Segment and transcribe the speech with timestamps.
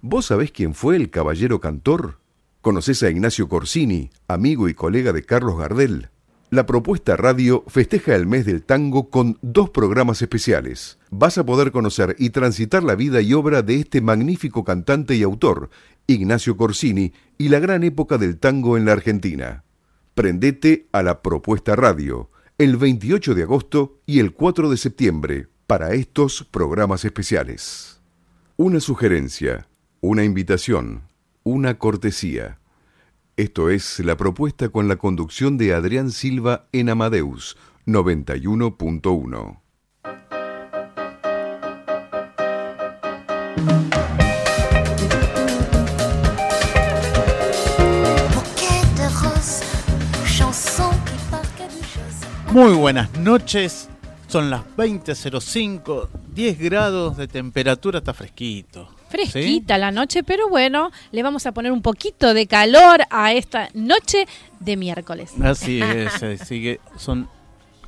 [0.00, 2.20] ¿Vos sabés quién fue el caballero cantor?
[2.62, 6.08] ¿Conoces a Ignacio Corsini, amigo y colega de Carlos Gardel?
[6.48, 10.98] La propuesta radio festeja el mes del tango con dos programas especiales.
[11.10, 15.22] Vas a poder conocer y transitar la vida y obra de este magnífico cantante y
[15.22, 15.68] autor,
[16.06, 19.64] Ignacio Corsini, y la gran época del tango en la Argentina.
[20.14, 25.92] Prendete a la propuesta radio el 28 de agosto y el 4 de septiembre para
[25.94, 28.00] estos programas especiales.
[28.56, 29.66] Una sugerencia,
[30.00, 31.02] una invitación,
[31.42, 32.60] una cortesía.
[33.36, 37.56] Esto es la propuesta con la conducción de Adrián Silva en Amadeus
[37.86, 39.64] 91.1.
[52.54, 53.88] Muy buenas noches.
[54.28, 58.94] Son las 20.05, 10 grados de temperatura, está fresquito.
[59.08, 63.70] Fresquita la noche, pero bueno, le vamos a poner un poquito de calor a esta
[63.74, 64.28] noche
[64.60, 65.32] de miércoles.
[65.42, 66.12] Así es,
[66.46, 67.28] sigue, son,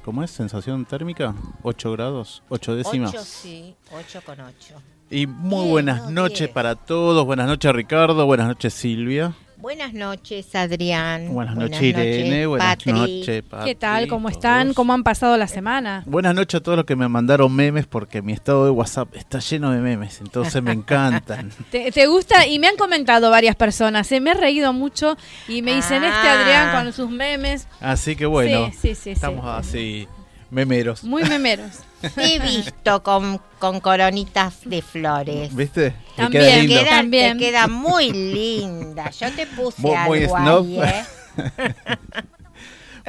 [0.04, 0.32] ¿cómo es?
[0.32, 1.32] ¿Sensación térmica?
[1.62, 3.14] 8 grados, 8 décimas.
[3.14, 4.74] 8, sí, 8 con 8.
[5.12, 7.24] Y muy buenas noches para todos.
[7.24, 8.26] Buenas noches, Ricardo.
[8.26, 9.32] Buenas noches, Silvia.
[9.58, 11.32] Buenas noches, Adrián.
[11.32, 12.46] Buenas, noches, Irene.
[12.46, 14.06] Buenas noches, ¿Qué tal?
[14.06, 14.74] ¿Cómo están?
[14.74, 16.02] ¿Cómo han pasado la semana?
[16.04, 19.38] Buenas noches a todos los que me mandaron memes porque mi estado de WhatsApp está
[19.38, 21.50] lleno de memes, entonces me encantan.
[21.70, 22.46] ¿Te, gusta?
[22.46, 25.16] Y me han comentado varias personas, se me ha reído mucho
[25.48, 26.40] y me dicen este ah.
[26.40, 27.66] Adrián con sus memes.
[27.80, 30.06] Así que bueno, sí, sí, sí, estamos así
[30.50, 31.02] memeros.
[31.02, 31.80] Muy memeros.
[32.16, 35.54] He visto con, con coronitas de flores.
[35.54, 35.94] ¿Viste?
[36.16, 37.38] También, queda, también.
[37.38, 39.10] Te queda muy linda.
[39.10, 41.04] Yo te puse muy, algo ahí, ¿eh?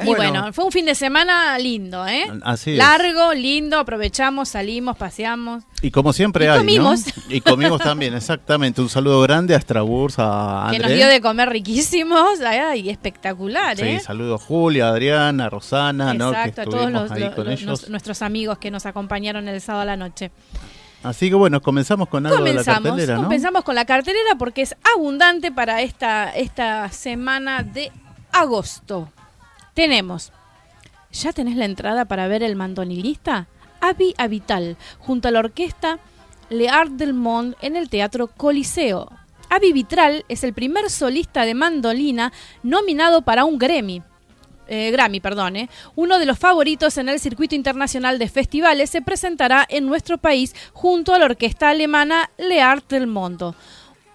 [0.00, 0.52] Y bueno.
[0.52, 2.26] fue un fin de semana lindo, ¿eh?
[2.42, 5.64] Así Largo, lindo, aprovechamos, salimos, paseamos.
[5.82, 7.04] Y como siempre y hay, comimos.
[7.28, 8.80] Y comimos también, exactamente.
[8.80, 10.82] Un saludo grande a Straburs, a Andrés.
[10.82, 12.38] Que nos dio de comer riquísimos
[12.76, 13.98] y espectacular, ¿eh?
[13.98, 18.70] Sí, saludo a Julia, a Adriana, a Rosana, Exacto, a todos los, nuestros amigos que
[18.70, 20.30] nos acompañaron el sábado a la noche.
[21.02, 23.24] Así que bueno, comenzamos con algo de la cartelera, ¿no?
[23.24, 27.92] Comenzamos con la cartelera porque es abundante para esta, esta semana de
[28.32, 29.08] agosto
[29.78, 30.32] tenemos,
[31.12, 33.46] ¿ya tenés la entrada para ver el mandonilista?
[33.80, 36.00] Avi Avital, junto a la orquesta
[36.50, 39.08] Le Art del Monde en el Teatro Coliseo.
[39.48, 42.32] Avi Vitral es el primer solista de mandolina
[42.64, 44.02] nominado para un Grammy.
[44.66, 45.54] Eh, Grammy, perdón,
[45.94, 50.56] uno de los favoritos en el circuito internacional de festivales, se presentará en nuestro país
[50.72, 53.54] junto a la orquesta alemana Le Art del Mondo,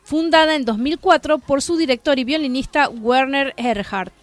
[0.04, 4.23] fundada en 2004 por su director y violinista Werner Erhardt.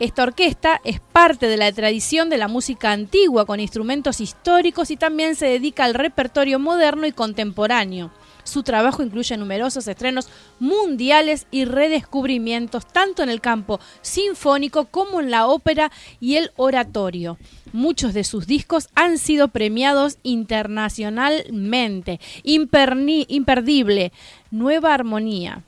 [0.00, 4.96] Esta orquesta es parte de la tradición de la música antigua con instrumentos históricos y
[4.96, 8.12] también se dedica al repertorio moderno y contemporáneo.
[8.44, 10.28] Su trabajo incluye numerosos estrenos
[10.60, 15.90] mundiales y redescubrimientos tanto en el campo sinfónico como en la ópera
[16.20, 17.36] y el oratorio.
[17.72, 22.20] Muchos de sus discos han sido premiados internacionalmente.
[22.44, 24.12] imperdible,
[24.52, 25.64] Nueva Armonía,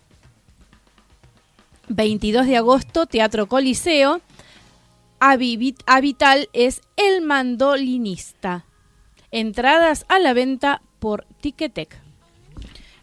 [1.90, 4.20] 22 de agosto, Teatro Coliseo.
[5.19, 8.64] Habital es El Mandolinista.
[9.32, 12.00] Entradas a la venta por Ticketek.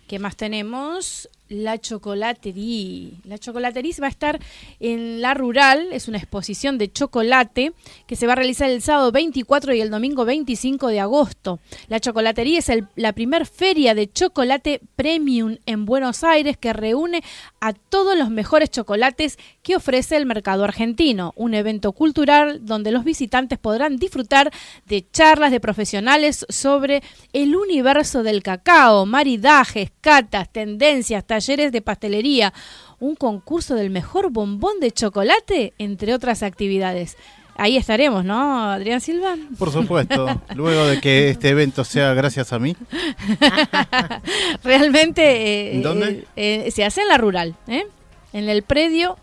[0.08, 1.30] ¿Qué más tenemos?
[1.50, 3.12] La chocolatería.
[3.24, 4.40] La chocolatería va a estar
[4.80, 7.72] en la rural, es una exposición de chocolate
[8.06, 11.60] que se va a realizar el sábado 24 y el domingo 25 de agosto.
[11.88, 17.24] La chocolatería es la primer feria de chocolate premium en Buenos Aires que reúne
[17.62, 21.34] a todos los mejores chocolates que ofrece el mercado argentino.
[21.38, 24.52] Un evento cultural donde los visitantes podrán disfrutar
[24.86, 32.54] de charlas de profesionales sobre el universo del cacao, maridajes, catas, tendencias, talleres de pastelería,
[33.00, 37.16] un concurso del mejor bombón de chocolate, entre otras actividades.
[37.60, 39.36] Ahí estaremos, ¿no, Adrián Silva?
[39.58, 42.76] Por supuesto, luego de que este evento sea gracias a mí.
[44.64, 46.26] Realmente eh, ¿Dónde?
[46.36, 47.86] eh, eh, se hace en la rural, ¿eh?
[48.34, 49.18] en el predio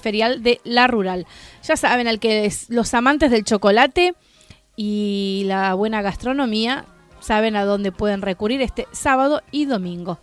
[0.00, 1.26] ferial de la rural.
[1.62, 4.14] Ya saben, al que es- los amantes del chocolate
[4.76, 6.84] y la buena gastronomía
[7.20, 10.18] saben a dónde pueden recurrir este sábado y domingo.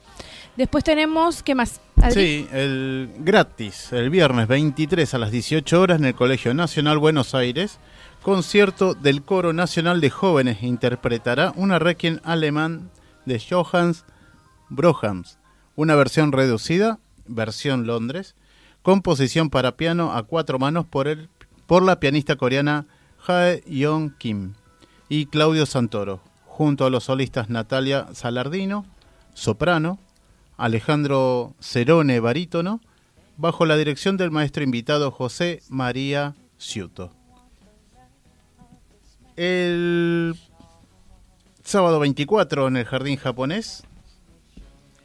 [0.56, 1.82] Después tenemos, ¿qué más?
[2.12, 7.34] Sí, el gratis, el viernes 23 a las 18 horas en el Colegio Nacional Buenos
[7.34, 7.80] Aires,
[8.22, 12.92] concierto del Coro Nacional de Jóvenes interpretará una requiem alemán
[13.26, 14.06] de Johannes
[14.70, 15.40] Brahms,
[15.76, 18.36] una versión reducida, versión Londres,
[18.84, 21.30] composición para piano a cuatro manos por, el,
[21.66, 22.86] por la pianista coreana
[23.18, 24.54] Jae Young Kim
[25.10, 28.86] y Claudio Santoro, junto a los solistas Natalia Salardino,
[29.34, 29.98] soprano,
[30.58, 32.82] Alejandro Cerone, barítono,
[33.38, 37.12] bajo la dirección del maestro invitado José María Ciuto.
[39.36, 40.36] El
[41.64, 43.84] sábado 24 en el Jardín Japonés,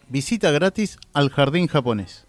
[0.08, 2.26] visita gratis al Jardín Japonés.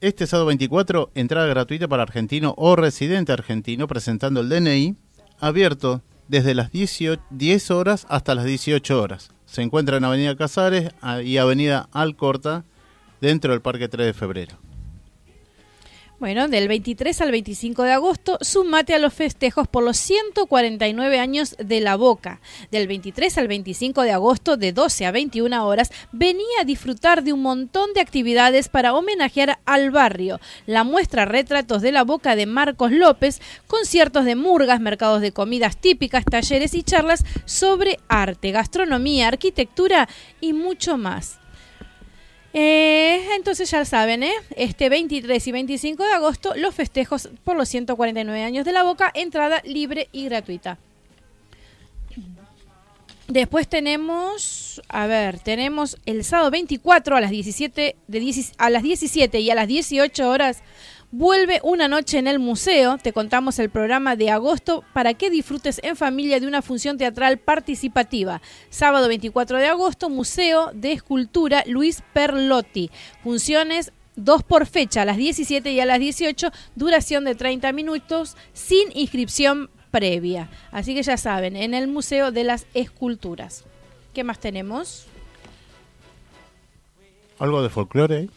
[0.00, 4.96] Este sábado 24, entrada gratuita para argentino o residente argentino presentando el DNI,
[5.40, 9.30] abierto desde las 18 10 horas hasta las 18 horas.
[9.48, 10.90] Se encuentra en Avenida Casares
[11.24, 12.64] y Avenida Alcorta,
[13.20, 14.67] dentro del Parque 3 de Febrero.
[16.20, 21.54] Bueno, del 23 al 25 de agosto, sumate a los festejos por los 149 años
[21.60, 22.40] de La Boca.
[22.72, 27.32] Del 23 al 25 de agosto, de 12 a 21 horas, venía a disfrutar de
[27.32, 30.40] un montón de actividades para homenajear al barrio.
[30.66, 35.76] La muestra Retratos de la Boca de Marcos López, conciertos de murgas, mercados de comidas
[35.76, 40.08] típicas, talleres y charlas sobre arte, gastronomía, arquitectura
[40.40, 41.38] y mucho más.
[42.54, 44.32] Eh, entonces ya saben, ¿eh?
[44.56, 49.10] este 23 y 25 de agosto, los festejos por los 149 años de la Boca,
[49.14, 50.78] entrada libre y gratuita.
[53.28, 58.82] Después tenemos, a ver, tenemos el sábado 24 a las 17, de 10 a las
[58.82, 60.62] 17 y a las 18 horas
[61.10, 62.98] vuelve una noche en el museo.
[62.98, 67.38] Te contamos el programa de agosto para que disfrutes en familia de una función teatral
[67.38, 68.40] participativa.
[68.70, 72.90] Sábado 24 de agosto, Museo de Escultura Luis Perlotti.
[73.22, 78.36] Funciones dos por fecha, a las 17 y a las 18, duración de 30 minutos,
[78.52, 80.50] sin inscripción previa.
[80.72, 83.64] Así que ya saben, en el Museo de las Esculturas.
[84.12, 85.06] ¿Qué más tenemos?
[87.38, 88.28] ¿Algo de folclore?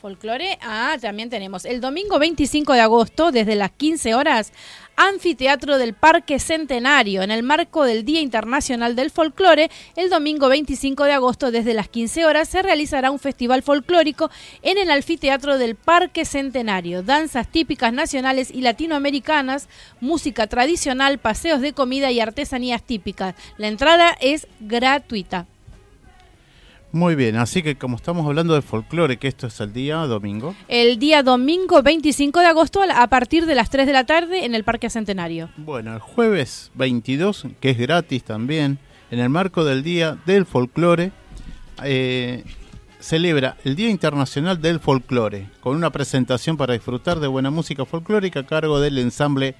[0.00, 4.50] Folclore, ah, también tenemos el domingo 25 de agosto, desde las 15 horas,
[4.96, 9.70] Anfiteatro del Parque Centenario, en el marco del Día Internacional del Folclore.
[9.96, 14.30] El domingo 25 de agosto, desde las 15 horas, se realizará un festival folclórico
[14.62, 17.02] en el Anfiteatro del Parque Centenario.
[17.02, 19.68] Danzas típicas nacionales y latinoamericanas,
[20.00, 23.34] música tradicional, paseos de comida y artesanías típicas.
[23.58, 25.46] La entrada es gratuita.
[26.92, 30.56] Muy bien, así que como estamos hablando de folclore, que esto es el día domingo,
[30.66, 34.56] el día domingo 25 de agosto a partir de las 3 de la tarde en
[34.56, 35.50] el Parque Centenario.
[35.56, 38.78] Bueno, el jueves 22, que es gratis también,
[39.12, 41.12] en el marco del Día del Folclore,
[41.84, 42.42] eh,
[42.98, 48.40] celebra el Día Internacional del Folclore, con una presentación para disfrutar de buena música folclórica
[48.40, 49.54] a cargo del ensamble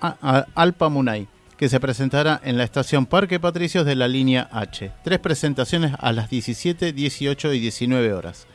[0.00, 4.92] Alpa Munay, que se presentará en la estación Parque Patricios de la línea H.
[5.02, 8.46] Tres presentaciones a las 17, 18 y 19 horas.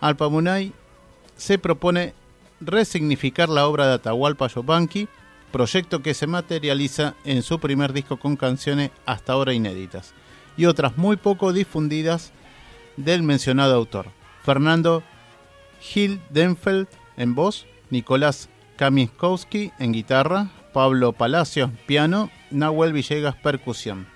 [0.00, 0.72] Alpa Munay
[1.36, 2.14] se propone
[2.60, 5.08] resignificar la obra de Atahualpa Yupanqui,
[5.50, 10.14] proyecto que se materializa en su primer disco con canciones hasta ahora inéditas
[10.56, 12.32] y otras muy poco difundidas
[12.96, 14.06] del mencionado autor.
[14.44, 15.02] Fernando
[15.80, 24.06] Gil Denfeld en voz, Nicolás Kamiskowski en guitarra, Pablo Palacios piano, Nahuel Villegas percusión.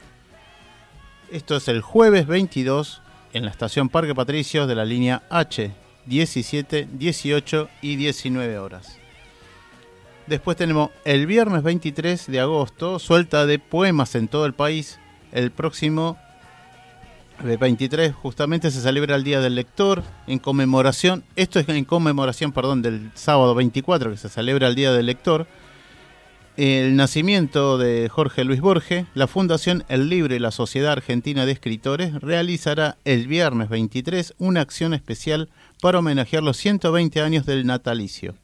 [1.32, 3.00] Esto es el jueves 22
[3.32, 5.72] en la estación Parque Patricios de la línea H,
[6.04, 8.98] 17, 18 y 19 horas.
[10.26, 15.00] Después tenemos el viernes 23 de agosto, suelta de poemas en todo el país.
[15.32, 16.18] El próximo
[17.42, 22.52] el 23 justamente se celebra el Día del Lector en conmemoración, esto es en conmemoración,
[22.52, 25.46] perdón, del sábado 24 que se celebra el Día del Lector,
[26.60, 31.52] el nacimiento de Jorge Luis Borges, la Fundación El Libre y la Sociedad Argentina de
[31.52, 35.48] Escritores realizará el viernes 23 una acción especial
[35.80, 38.34] para homenajear los 120 años del natalicio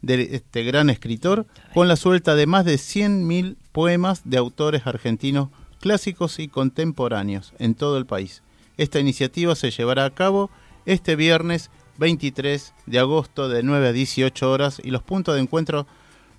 [0.00, 5.50] de este gran escritor con la suelta de más de 100.000 poemas de autores argentinos
[5.82, 8.42] clásicos y contemporáneos en todo el país.
[8.78, 10.48] Esta iniciativa se llevará a cabo
[10.86, 15.86] este viernes 23 de agosto de 9 a 18 horas y los puntos de encuentro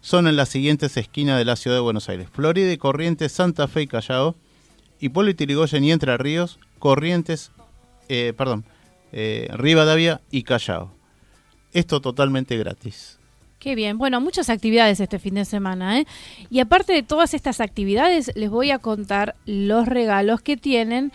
[0.01, 2.27] son en las siguientes esquinas de la ciudad de Buenos Aires.
[2.31, 4.35] Florida y Corrientes, Santa Fe y Callao,
[4.99, 7.51] Hipólito Yrigoyen y Entre Ríos, Corrientes,
[8.09, 8.65] eh, perdón,
[9.11, 10.91] eh, Rivadavia y Callao.
[11.73, 13.19] Esto totalmente gratis.
[13.59, 13.97] Qué bien.
[13.97, 15.99] Bueno, muchas actividades este fin de semana.
[15.99, 16.07] ¿eh?
[16.49, 21.11] Y aparte de todas estas actividades, les voy a contar los regalos que tienen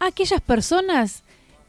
[0.00, 1.23] aquellas personas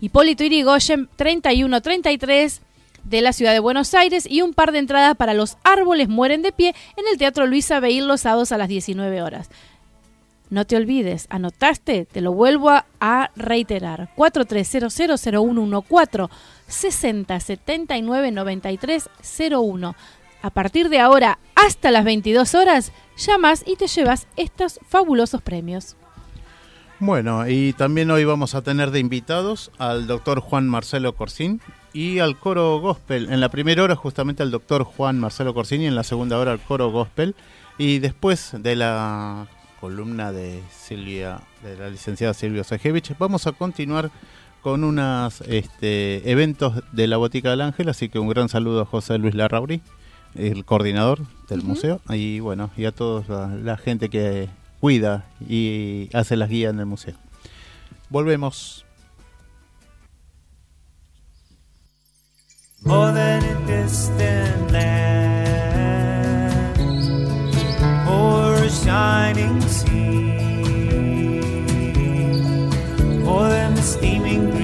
[0.00, 2.62] Hipólito Irigoyen 3133
[3.04, 6.42] de la ciudad de Buenos Aires y un par de entradas para Los Árboles Mueren
[6.42, 9.50] de Pie en el Teatro Luisa Beil los sábados a las 19 horas.
[10.50, 14.10] No te olvides, anotaste, te lo vuelvo a, a reiterar.
[14.16, 16.28] 43000114
[16.68, 19.96] 6079 9301.
[20.44, 25.96] A partir de ahora hasta las 22 horas llamas y te llevas estos fabulosos premios.
[26.98, 31.62] Bueno, y también hoy vamos a tener de invitados al doctor Juan Marcelo Corsín
[31.94, 33.32] y al coro gospel.
[33.32, 36.52] En la primera hora justamente al doctor Juan Marcelo Corsín y en la segunda hora
[36.52, 37.34] al coro gospel.
[37.78, 39.46] Y después de la
[39.80, 44.10] columna de Silvia, de la licenciada Silvia Sejevich, vamos a continuar
[44.60, 48.84] con unos este, eventos de la Botica del Ángel, así que un gran saludo a
[48.84, 49.80] José Luis Larrauri
[50.36, 54.48] el coordinador del museo, y bueno, y a toda la, gente que
[54.80, 57.14] cuida y hace las guías en el museo.
[58.10, 58.84] Volvemos.
[68.84, 69.60] shining
[73.84, 74.63] steaming than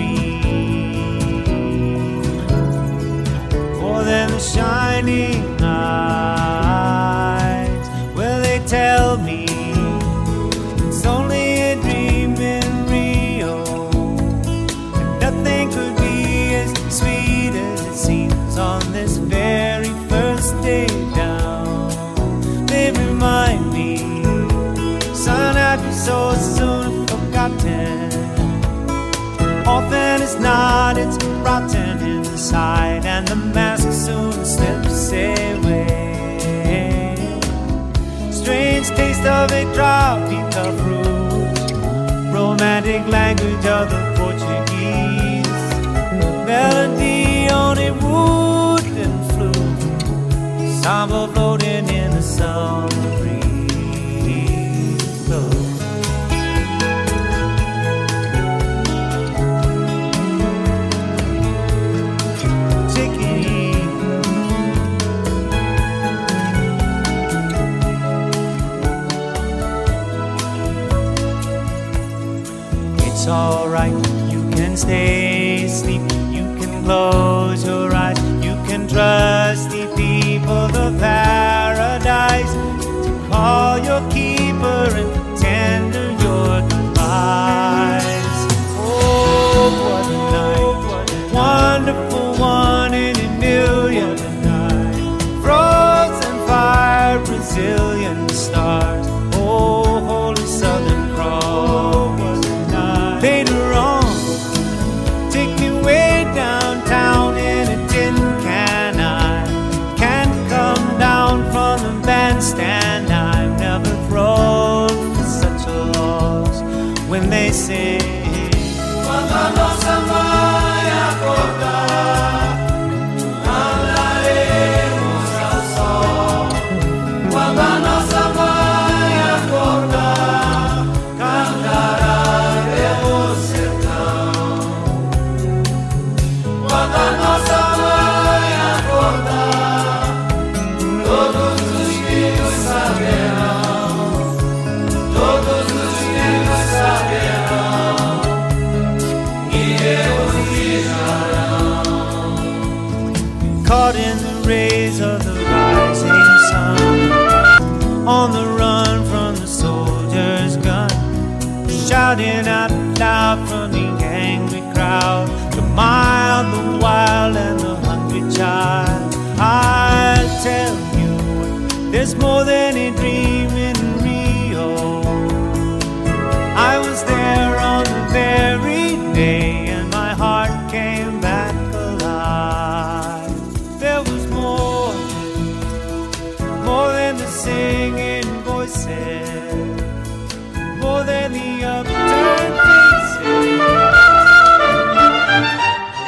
[39.45, 45.63] of a tropical fruit, romantic language of the Portuguese,
[46.47, 52.90] melody on a wooden flute, samba floating in the summer
[74.81, 75.20] stay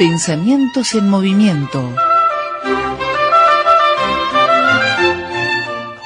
[0.02, 1.94] Pensamientos en movimiento.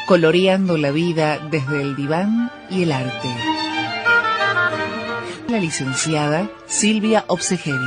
[0.07, 3.29] Coloreando la vida desde el diván y el arte.
[5.49, 7.79] La licenciada Silvia Obsejevich.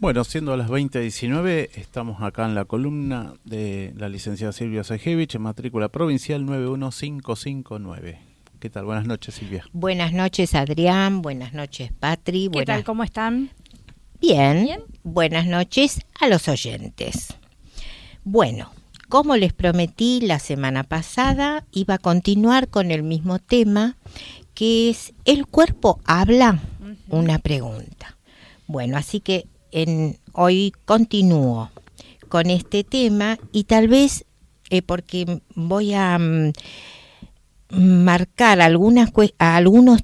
[0.00, 5.40] Bueno, siendo las 20.19, estamos acá en la columna de la licenciada Silvia Obsejevich, en
[5.40, 8.35] matrícula provincial 91559.
[8.66, 8.84] ¿Qué tal?
[8.84, 9.64] Buenas noches, Silvia.
[9.72, 11.22] Buenas noches, Adrián.
[11.22, 12.46] Buenas noches, Patri.
[12.46, 12.66] ¿Qué Buenas...
[12.66, 12.82] tal?
[12.82, 13.50] ¿Cómo están?
[14.20, 14.64] Bien.
[14.64, 14.80] Bien.
[15.04, 17.28] Buenas noches a los oyentes.
[18.24, 18.72] Bueno,
[19.08, 23.98] como les prometí la semana pasada, iba a continuar con el mismo tema,
[24.52, 26.58] que es ¿el cuerpo habla?
[27.08, 28.16] Una pregunta.
[28.66, 31.70] Bueno, así que en, hoy continúo
[32.28, 34.24] con este tema y tal vez
[34.70, 36.50] eh, porque voy a mm,
[37.70, 40.02] marcar algunas, algunos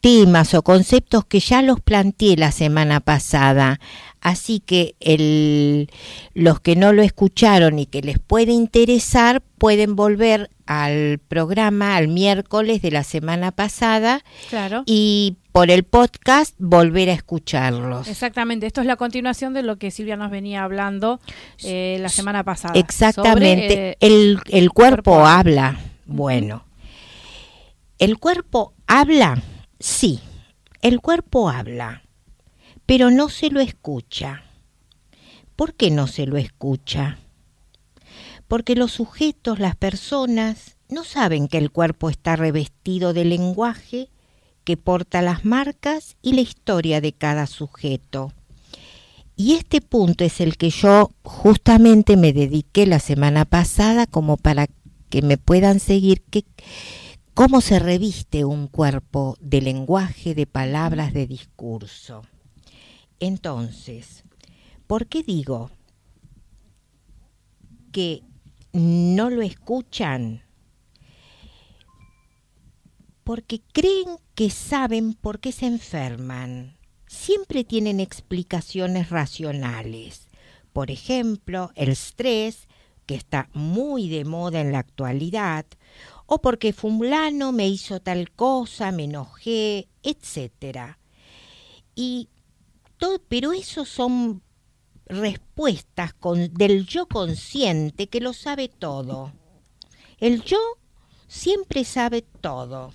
[0.00, 3.78] temas o conceptos que ya los planteé la semana pasada.
[4.20, 5.88] Así que el,
[6.34, 12.08] los que no lo escucharon y que les puede interesar pueden volver al programa al
[12.08, 14.82] miércoles de la semana pasada Claro.
[14.86, 18.08] y por el podcast volver a escucharlos.
[18.08, 21.20] Exactamente, esto es la continuación de lo que Silvia nos venía hablando
[21.62, 22.74] eh, la semana pasada.
[22.78, 23.68] Exactamente.
[23.68, 25.78] sobre, eh, el, el cuerpo, cuerpo habla.
[26.06, 26.64] Bueno.
[28.02, 29.40] ¿El cuerpo habla?
[29.78, 30.18] Sí.
[30.80, 32.02] El cuerpo habla.
[32.84, 34.42] Pero no se lo escucha.
[35.54, 37.18] ¿Por qué no se lo escucha?
[38.48, 44.08] Porque los sujetos, las personas, no saben que el cuerpo está revestido de lenguaje
[44.64, 48.32] que porta las marcas y la historia de cada sujeto.
[49.36, 54.66] Y este punto es el que yo justamente me dediqué la semana pasada como para
[55.08, 56.44] que me puedan seguir que,
[57.34, 62.22] cómo se reviste un cuerpo de lenguaje, de palabras, de discurso.
[63.20, 64.24] Entonces,
[64.86, 65.70] ¿por qué digo
[67.92, 68.22] que
[68.72, 70.42] no lo escuchan?
[73.24, 76.76] Porque creen que saben por qué se enferman
[77.12, 80.28] siempre tienen explicaciones racionales.
[80.72, 82.68] Por ejemplo, el estrés,
[83.04, 85.66] que está muy de moda en la actualidad,
[86.34, 90.98] o porque fulano me hizo tal cosa, me enojé, etcétera.
[91.94, 92.30] Y
[92.96, 94.40] todo, pero eso son
[95.04, 96.14] respuestas
[96.52, 99.34] del yo consciente que lo sabe todo.
[100.20, 100.56] El yo
[101.28, 102.94] siempre sabe todo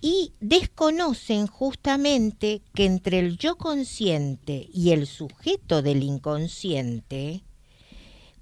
[0.00, 7.44] y desconocen justamente que entre el yo consciente y el sujeto del inconsciente,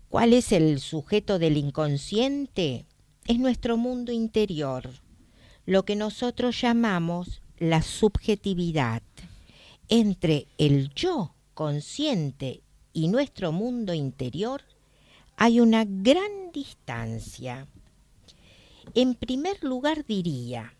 [0.09, 2.87] ¿cuál es el sujeto del inconsciente?
[3.27, 4.91] Es nuestro mundo interior,
[5.65, 9.03] lo que nosotros llamamos la subjetividad.
[9.89, 14.63] Entre el yo consciente y nuestro mundo interior
[15.37, 17.67] hay una gran distancia.
[18.95, 20.75] En primer lugar diría,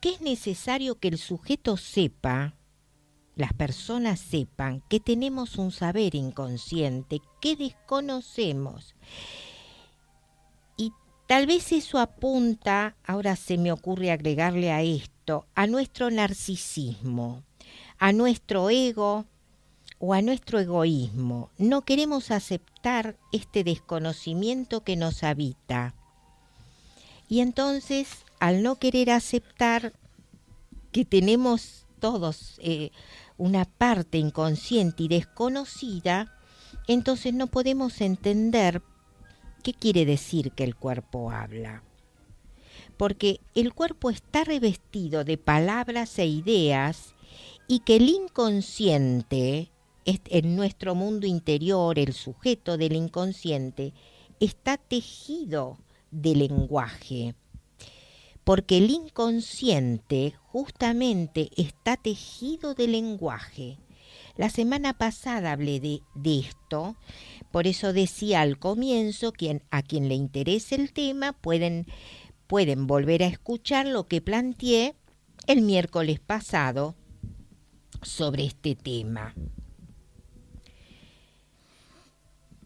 [0.00, 2.56] que es necesario que el sujeto sepa,
[3.36, 8.96] las personas sepan que tenemos un saber inconsciente que desconocemos.
[11.32, 17.42] Tal vez eso apunta, ahora se me ocurre agregarle a esto, a nuestro narcisismo,
[17.98, 19.24] a nuestro ego
[19.98, 21.48] o a nuestro egoísmo.
[21.56, 25.94] No queremos aceptar este desconocimiento que nos habita.
[27.30, 29.94] Y entonces, al no querer aceptar
[30.90, 32.90] que tenemos todos eh,
[33.38, 36.38] una parte inconsciente y desconocida,
[36.88, 38.82] entonces no podemos entender
[39.62, 41.82] qué quiere decir que el cuerpo habla.
[42.96, 47.14] Porque el cuerpo está revestido de palabras e ideas
[47.68, 49.70] y que el inconsciente,
[50.04, 53.94] en nuestro mundo interior, el sujeto del inconsciente,
[54.40, 55.78] está tejido
[56.10, 57.34] de lenguaje,
[58.44, 63.78] porque el inconsciente justamente está tejido de lenguaje.
[64.36, 66.00] La semana pasada hablé de,
[66.38, 66.96] esto,
[67.50, 71.86] por eso decía al comienzo, quien, a quien le interese el tema pueden,
[72.46, 74.94] pueden volver a escuchar lo que planteé
[75.46, 76.94] el miércoles pasado
[78.00, 79.34] sobre este tema.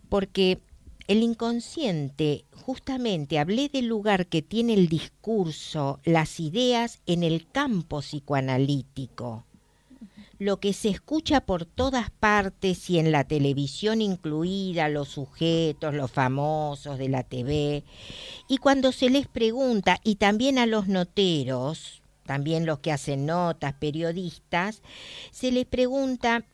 [0.09, 0.61] Porque
[1.09, 8.00] el inconsciente, justamente hablé del lugar que tiene el discurso, las ideas en el campo
[8.00, 9.45] psicoanalítico.
[10.38, 16.11] Lo que se escucha por todas partes y en la televisión incluida, los sujetos, los
[16.11, 17.85] famosos de la TV,
[18.49, 23.75] y cuando se les pregunta, y también a los noteros, también los que hacen notas,
[23.75, 24.83] periodistas,
[25.31, 26.44] se les pregunta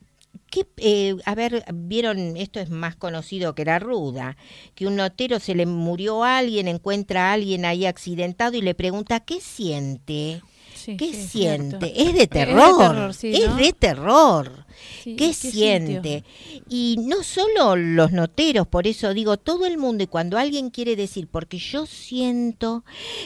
[0.49, 4.37] ¿Qué, eh, a ver, vieron, esto es más conocido que la ruda,
[4.75, 8.75] que un notero se le murió a alguien, encuentra a alguien ahí accidentado y le
[8.75, 10.41] pregunta, ¿qué siente?
[10.83, 11.85] Sí, ¿Qué sí, siente?
[11.87, 13.09] Es de Es de terror.
[13.21, 14.65] es de terror.
[15.03, 16.25] ¿Qué, siente?
[16.67, 20.97] Y no solo los noteros, por eso digo, todo el mundo, y cuando alguien quiere
[20.97, 22.83] decir, porque yo siento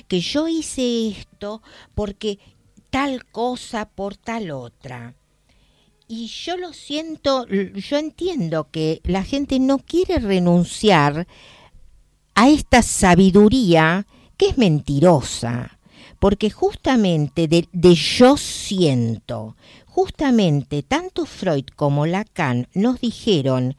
[0.08, 1.64] que yo hice esto,
[1.96, 2.38] porque
[2.92, 5.16] tal cosa por tal otra.
[6.08, 11.28] Y yo lo siento, yo entiendo que la gente no quiere renunciar
[12.36, 14.06] a esta sabiduría
[14.38, 15.77] que es mentirosa,
[16.20, 23.76] porque justamente de, yo siento, justamente tanto Freud como Lacan nos dijeron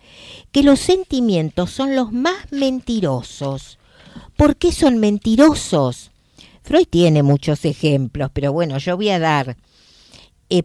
[0.52, 3.78] que los sentimientos son los más mentirosos.
[4.36, 6.10] ¿Por qué son mentirosos?
[6.62, 9.56] Freud tiene muchos ejemplos, pero bueno, yo voy a dar
[10.50, 10.64] eh,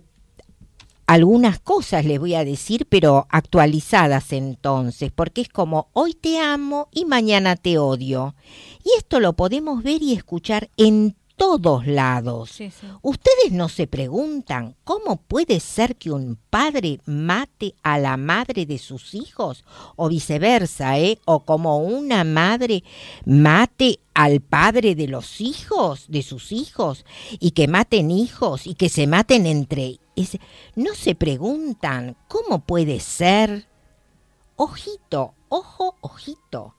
[1.08, 6.90] algunas cosas, les voy a decir, pero actualizadas entonces, porque es como hoy te amo
[6.92, 8.36] y mañana te odio.
[8.84, 12.52] Y esto lo podemos ver y escuchar en todos lados.
[12.52, 12.88] Sí, sí.
[13.02, 18.78] Ustedes no se preguntan cómo puede ser que un padre mate a la madre de
[18.78, 19.64] sus hijos
[19.96, 21.20] o viceversa, ¿eh?
[21.26, 22.84] O como una madre
[23.26, 27.04] mate al padre de los hijos, de sus hijos,
[27.40, 30.00] y que maten hijos y que se maten entre...
[30.16, 30.38] es-
[30.76, 33.68] No se preguntan cómo puede ser.
[34.56, 36.76] Ojito, ojo, ojito.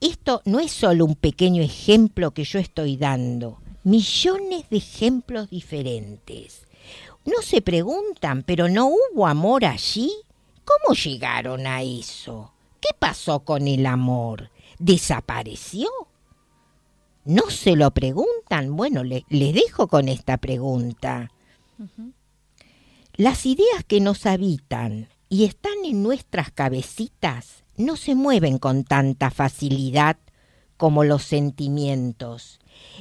[0.00, 6.62] Esto no es solo un pequeño ejemplo que yo estoy dando, millones de ejemplos diferentes.
[7.24, 10.10] No se preguntan, pero ¿no hubo amor allí?
[10.64, 12.52] ¿Cómo llegaron a eso?
[12.80, 14.50] ¿Qué pasó con el amor?
[14.78, 15.88] ¿Desapareció?
[17.24, 18.74] ¿No se lo preguntan?
[18.76, 21.30] Bueno, le- les dejo con esta pregunta.
[23.14, 29.30] Las ideas que nos habitan y están en nuestras cabecitas no se mueven con tanta
[29.30, 30.16] facilidad
[30.76, 32.58] como los sentimientos.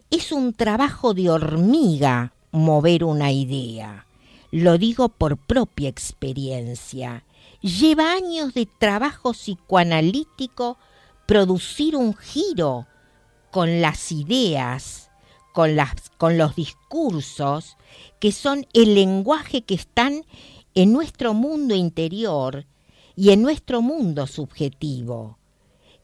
[0.10, 4.06] Es un trabajo de hormiga mover una idea.
[4.52, 7.24] Lo digo por propia experiencia.
[7.62, 10.78] Lleva años de trabajo psicoanalítico
[11.26, 12.88] producir un giro
[13.52, 15.10] con las ideas,
[15.54, 17.78] con, las, con los discursos,
[18.20, 20.26] que son el lenguaje que están
[20.74, 22.66] en nuestro mundo interior
[23.16, 25.38] y en nuestro mundo subjetivo,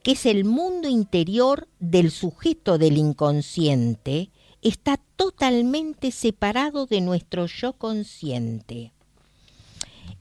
[0.08, 4.30] que es el mundo interior del sujeto del inconsciente,
[4.62, 8.94] está totalmente separado de nuestro yo consciente.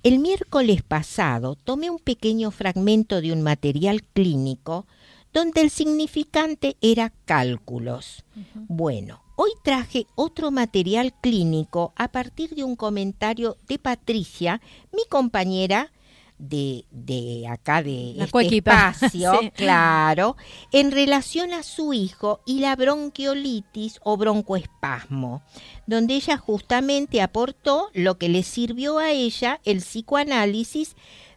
[0.03, 4.89] El miércoles pasado tomé un pequeño fragmento de un material clínico
[5.33, 8.25] donde el significante era cálculos.
[8.67, 14.61] Bueno, hoy traje otro material clínico a partir de un comentario de Patricia,
[14.93, 15.93] mi compañera
[16.39, 19.51] de, de acá de La este coequipa, espacio, sí.
[19.51, 20.37] claro,
[20.73, 25.43] en relación a su hijo y la bronquiolitis o broncoespasmo,
[25.87, 30.97] donde ella justamente aportó lo que le sirvió a ella el psicoanálisis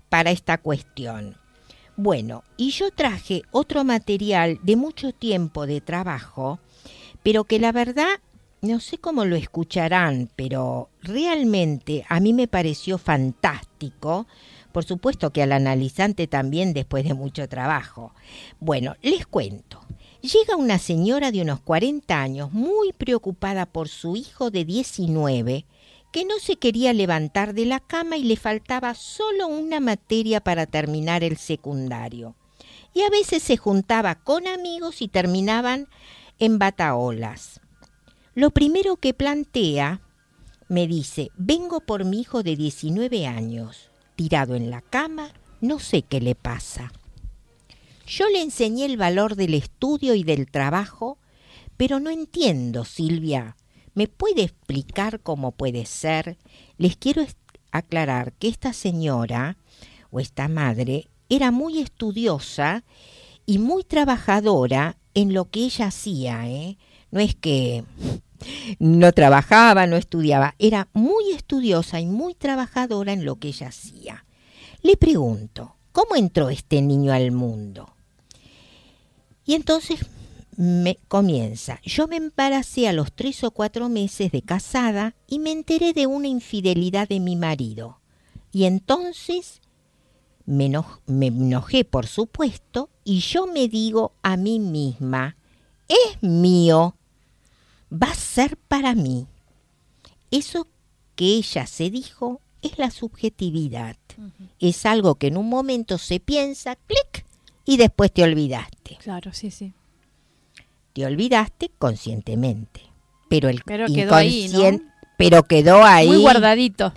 [0.09, 1.38] para esta cuestión.
[1.95, 6.59] Bueno, y yo traje otro material de mucho tiempo de trabajo,
[7.23, 8.07] pero que la verdad
[8.62, 14.27] no sé cómo lo escucharán, pero realmente a mí me pareció fantástico.
[14.71, 18.13] Por supuesto que al analizante también después de mucho trabajo.
[18.60, 19.82] Bueno, les cuento.
[20.21, 25.65] Llega una señora de unos 40 años muy preocupada por su hijo de 19
[26.12, 30.65] que no se quería levantar de la cama y le faltaba solo una materia para
[30.65, 32.36] terminar el secundario.
[32.93, 35.88] Y a veces se juntaba con amigos y terminaban
[36.39, 37.62] en bataolas.
[38.34, 40.01] Lo primero que plantea,
[40.67, 43.88] me dice, vengo por mi hijo de 19 años,
[44.19, 46.91] tirado en la cama, no sé qué le pasa.
[48.05, 51.19] Yo le enseñé el valor del estudio y del trabajo,
[51.77, 53.55] pero no entiendo, Silvia.
[53.93, 56.38] ¿Me puede explicar cómo puede ser?
[56.77, 57.25] Les quiero
[57.71, 59.55] aclarar que esta señora
[60.12, 62.84] o esta madre era muy estudiosa
[63.45, 66.45] y muy trabajadora en lo que ella hacía.
[66.49, 66.77] ¿eh?
[67.10, 67.86] No es que
[68.79, 74.09] no trabajaba, no estudiaba, era muy estudiosa y muy trabajadora en lo que ella hacía.
[74.81, 77.93] Le pregunto, ¿cómo entró este niño al mundo?
[79.45, 79.99] Y entonces
[80.55, 81.79] me comienza.
[81.83, 86.07] Yo me embaracé a los tres o cuatro meses de casada y me enteré de
[86.07, 87.99] una infidelidad de mi marido.
[88.51, 89.61] Y entonces
[90.45, 90.71] me,
[91.05, 95.35] me enojé, por supuesto, y yo me digo a mí misma,
[95.87, 96.95] es mío,
[97.91, 99.27] va a ser para mí.
[100.31, 100.67] Eso
[101.15, 103.95] que ella se dijo es la subjetividad.
[104.60, 107.26] Es algo que en un momento se piensa, clic,
[107.65, 108.98] y después te olvidaste.
[109.02, 109.74] Claro, sí, sí.
[110.93, 112.82] Te olvidaste conscientemente.
[113.30, 114.50] Pero el Pero quedó ahí,
[115.17, 116.93] pero quedó ahí Muy guardadito.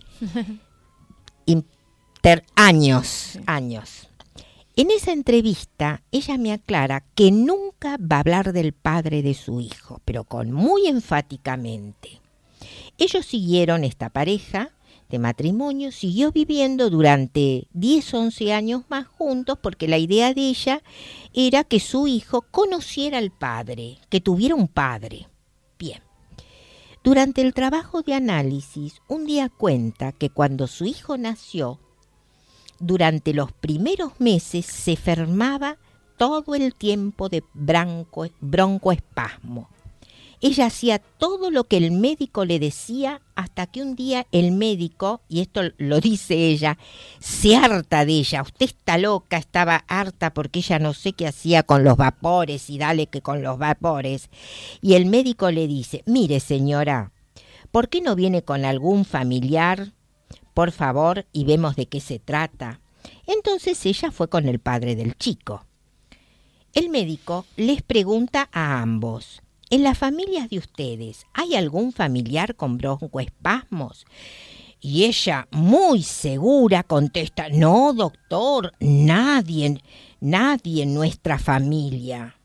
[1.46, 4.08] inter- años, años.
[4.74, 9.60] En esa entrevista, ella me aclara que nunca va a hablar del padre de su
[9.60, 12.20] hijo, pero con muy enfáticamente.
[12.96, 14.70] Ellos siguieron, esta pareja
[15.12, 20.82] de matrimonio, siguió viviendo durante 10, 11 años más juntos porque la idea de ella
[21.34, 25.28] era que su hijo conociera al padre, que tuviera un padre.
[25.78, 26.02] Bien.
[27.04, 31.78] Durante el trabajo de análisis, un día cuenta que cuando su hijo nació,
[32.78, 35.76] durante los primeros meses se enfermaba
[36.16, 39.68] todo el tiempo de broncoespasmo.
[40.42, 45.22] Ella hacía todo lo que el médico le decía hasta que un día el médico,
[45.28, 46.78] y esto lo dice ella,
[47.20, 48.42] se harta de ella.
[48.42, 52.78] Usted está loca, estaba harta porque ella no sé qué hacía con los vapores y
[52.78, 54.30] dale que con los vapores.
[54.80, 57.12] Y el médico le dice, mire señora,
[57.70, 59.92] ¿por qué no viene con algún familiar?
[60.54, 62.80] Por favor, y vemos de qué se trata.
[63.28, 65.66] Entonces ella fue con el padre del chico.
[66.74, 69.40] El médico les pregunta a ambos,
[69.72, 74.04] ¿en las familias de ustedes hay algún familiar con broncoespasmos?
[74.80, 79.80] Y ella, muy segura, contesta, no, doctor, nadie,
[80.20, 82.36] nadie en nuestra familia.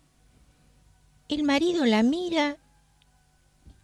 [1.30, 2.58] El marido la mira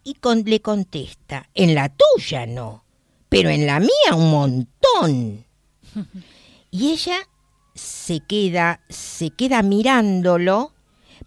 [0.04, 2.84] y con- le contesta, en la tuya no,
[3.28, 5.44] pero en la mía un montón.
[6.70, 7.18] Y ella
[7.76, 10.73] se queda, se queda mirándolo,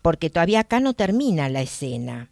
[0.01, 2.29] porque todavía acá no termina la escena.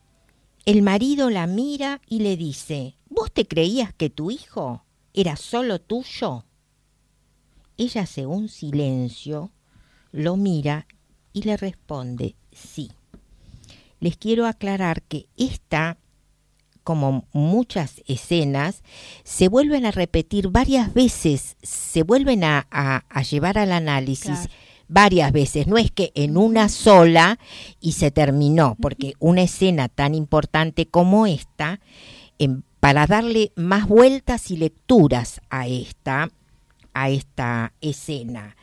[0.65, 5.80] El marido la mira y le dice, ¿vos te creías que tu hijo era solo
[5.80, 6.45] tuyo?
[7.78, 9.51] Ella hace un silencio,
[10.12, 10.88] lo mira
[11.34, 12.91] y le responde, sí.
[13.99, 15.97] Les quiero aclarar que esta
[16.86, 18.84] como muchas escenas,
[19.23, 24.47] se vuelven a repetir varias veces, se vuelven a, llevar al análisis.
[24.88, 25.67] Varias veces.
[25.67, 27.39] No es que en una sola
[27.80, 31.80] y se terminó, porque una escena tan importante como esta,
[32.39, 36.30] em, para darle más vueltas y lecturas a esta,
[36.93, 38.56] a esta escena.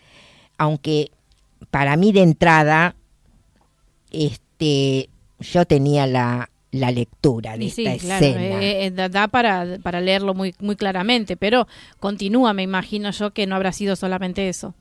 [0.58, 1.11] Aunque
[1.70, 2.94] para mí de entrada,
[4.11, 5.08] este,
[5.40, 8.62] yo tenía la, la lectura de sí, esta claro, escena.
[8.62, 11.66] eh, eh, da, da para, para leerlo muy, muy claramente, pero
[11.98, 14.74] continúa, me imagino yo, que no habrá sido solamente eso.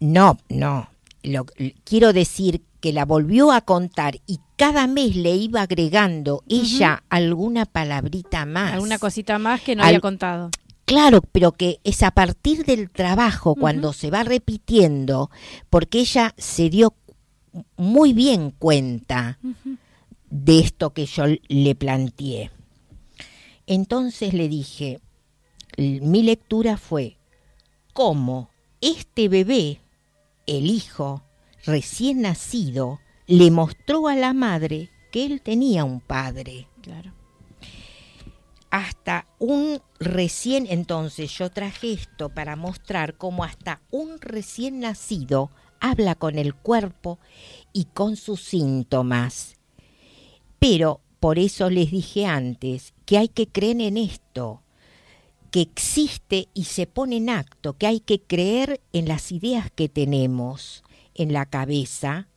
[0.00, 0.88] No, no.
[1.22, 1.46] Lo,
[1.84, 7.66] quiero decir que la volvió a contar y cada mes le iba agregando ella alguna
[7.66, 8.74] palabrita más.
[8.74, 10.50] Alguna cosita más que no Al- había contado.
[10.84, 15.30] Claro, pero que es a partir del trabajo, cuando se va repitiendo,
[15.68, 16.94] porque ella se dio
[17.76, 19.38] muy bien cuenta
[20.30, 22.50] de esto que yo le planteé.
[23.66, 25.00] Entonces le dije,
[25.76, 27.18] mi lectura fue
[27.92, 28.48] cómo
[28.80, 29.80] este bebé,
[30.48, 31.22] el hijo
[31.64, 37.12] recién nacido, le mostró a la madre que él tenía un padre Claro.
[38.70, 46.14] hasta un recién, entonces yo traje esto para mostrar cómo hasta un recién nacido habla
[46.14, 47.18] con el cuerpo
[47.72, 49.56] y con sus síntomas.
[50.58, 54.62] Pero por eso les dije antes que hay que creer en esto,
[55.50, 59.88] que existe y se pone en acto, que hay que creer en las ideas que
[59.88, 60.84] tenemos
[61.14, 62.28] en la cabeza,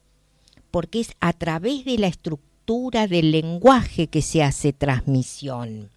[0.71, 5.89] porque es a través de la estructura del lenguaje que se hace transmisión.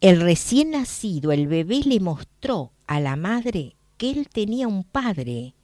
[0.00, 5.54] El recién nacido, el bebé le mostró a la madre que él tenía un padre,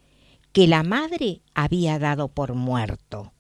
[0.53, 3.33] que la madre había dado por muerto.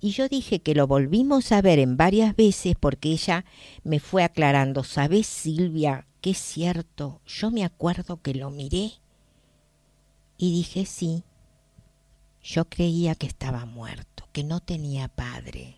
[0.00, 3.44] Y yo dije que lo volvimos a ver en varias veces porque ella
[3.84, 6.06] me fue aclarando, ¿sabes Silvia?
[6.20, 8.92] Que es cierto, yo me acuerdo que lo miré
[10.38, 11.22] y dije sí,
[12.42, 15.76] yo creía que estaba muerto, que no tenía padre.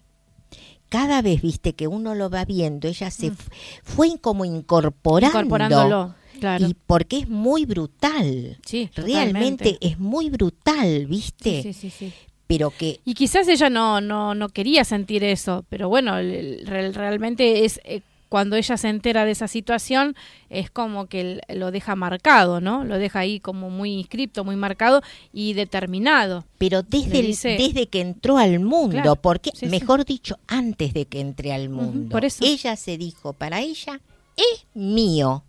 [0.88, 3.34] Cada vez, viste, que uno lo va viendo, ella se Mm.
[3.34, 3.50] fu-
[3.82, 5.38] fue como incorporando.
[5.38, 6.66] Incorporándolo, claro.
[6.68, 8.58] Y porque es muy brutal.
[8.66, 11.62] Sí, Realmente es muy brutal, ¿viste?
[11.62, 12.12] Sí, sí, sí.
[12.46, 16.66] Pero que Y quizás ella no, no, no quería sentir eso, pero bueno, el- el-
[16.66, 18.02] real- realmente es eh,
[18.32, 20.16] cuando ella se entera de esa situación,
[20.48, 22.82] es como que lo deja marcado, ¿no?
[22.82, 25.02] Lo deja ahí como muy inscripto, muy marcado
[25.34, 26.46] y determinado.
[26.56, 29.66] pero desde, el- dice- desde que entró al mundo, Claro, porque sí, sí.
[29.66, 32.42] mejor dicho, antes de que entre al mundo, por eso.
[32.42, 34.00] ella se dijo, para ella
[34.36, 35.44] es mío,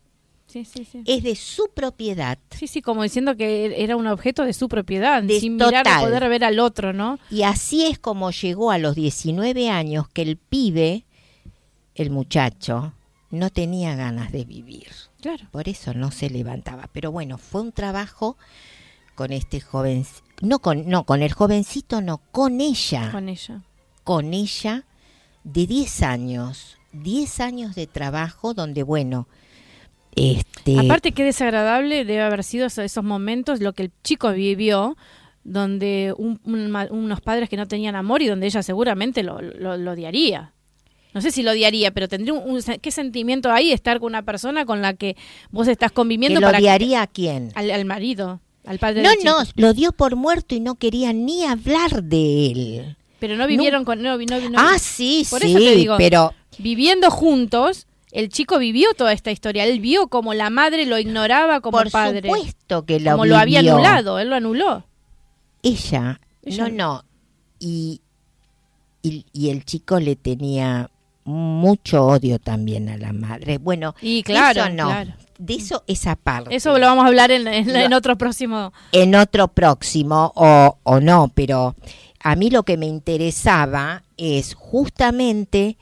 [0.47, 1.01] Sí, sí, sí.
[1.05, 2.37] es de su propiedad.
[2.51, 5.99] Sí, sí, como diciendo que era un objeto de su propiedad, De- sin mirar total.
[5.99, 7.17] a poder ver al otro, ¿no?
[7.31, 11.05] Y así es como llegó a los 19 años que el pibe,
[11.95, 12.93] el muchacho,
[13.31, 14.87] no tenía ganas de vivir.
[15.21, 15.45] Claro.
[15.51, 16.89] Por eso no se levantaba.
[16.93, 18.37] Pero bueno, fue un trabajo
[19.15, 20.05] con este joven,
[20.41, 23.29] no con, no, con el jovencito, no, con ella, con,
[24.03, 24.43] Con ella.
[24.43, 24.83] ella
[25.43, 29.27] de 10 años, 10 años de trabajo donde, bueno,
[30.15, 34.95] este, Aparte qué desagradable debe haber sido esos, momentos, lo que el chico vivió,
[35.43, 39.75] donde un- un unos padres que no tenían amor y donde ella seguramente lo, lo,
[39.77, 40.52] lo odiaría.
[41.13, 44.65] No sé si lo odiaría, pero tendría un, qué sentimiento hay estar con una persona
[44.65, 45.15] con la que
[45.51, 47.51] vos estás que conviviendo lo para odiaría a quién.
[47.55, 51.43] al, al marido, al padre No, no, lo dio por muerto y no quería ni
[51.45, 52.97] hablar de él.
[53.19, 56.33] Pero no vivieron con no, no- no- ah, sí, por sí, eso te digo, pero
[56.57, 57.87] viviendo juntos.
[58.11, 59.65] El chico vivió toda esta historia.
[59.65, 62.21] Él vio como la madre lo ignoraba como por padre.
[62.29, 64.19] supuesto que lo como lo había anulado.
[64.19, 64.85] Él lo anuló.
[65.63, 67.05] Ella, Ella- no, no.
[67.59, 68.01] Y,
[69.01, 70.91] y, y el chico le tenía
[71.25, 73.57] mucho odio también a la madre.
[73.57, 74.85] Bueno, Y claro, eso no.
[74.87, 75.13] claro.
[75.39, 76.55] De eso esa parte.
[76.55, 78.71] Eso lo vamos a hablar en, en- otro próximo.
[78.91, 81.75] en otro próximo o, o no, pero
[82.21, 85.77] a mí lo que me interesaba es justamente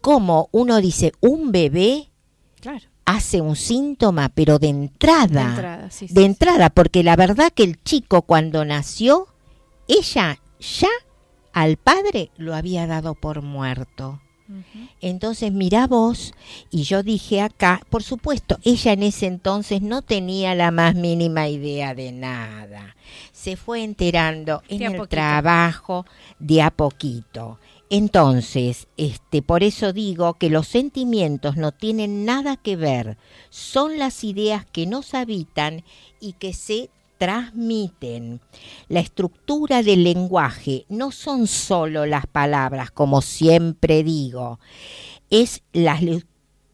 [0.00, 2.10] cómo uno dice un bebé
[2.60, 2.80] Claro.
[3.06, 5.26] hace un síntoma, pero de entrada.
[5.44, 6.24] De entrada, sí, de sí.
[6.24, 9.28] entrada, porque la verdad que el chico cuando nació,
[9.88, 10.88] ella ya
[11.52, 14.20] al padre lo había dado por muerto.
[15.00, 16.34] Entonces, mirá vos,
[16.70, 21.48] y yo dije acá, por supuesto, ella en ese entonces no tenía la más mínima
[21.48, 22.96] idea de nada.
[23.32, 25.08] Se fue enterando en el poquito.
[25.08, 26.06] trabajo
[26.38, 27.58] de a poquito.
[27.92, 33.18] Entonces, este, por eso digo que los sentimientos no tienen nada que ver,
[33.50, 35.82] son las ideas que nos habitan
[36.20, 38.40] y que se transmiten.
[38.88, 44.58] La estructura del lenguaje no son solo las palabras, como siempre digo,
[45.28, 46.00] es la,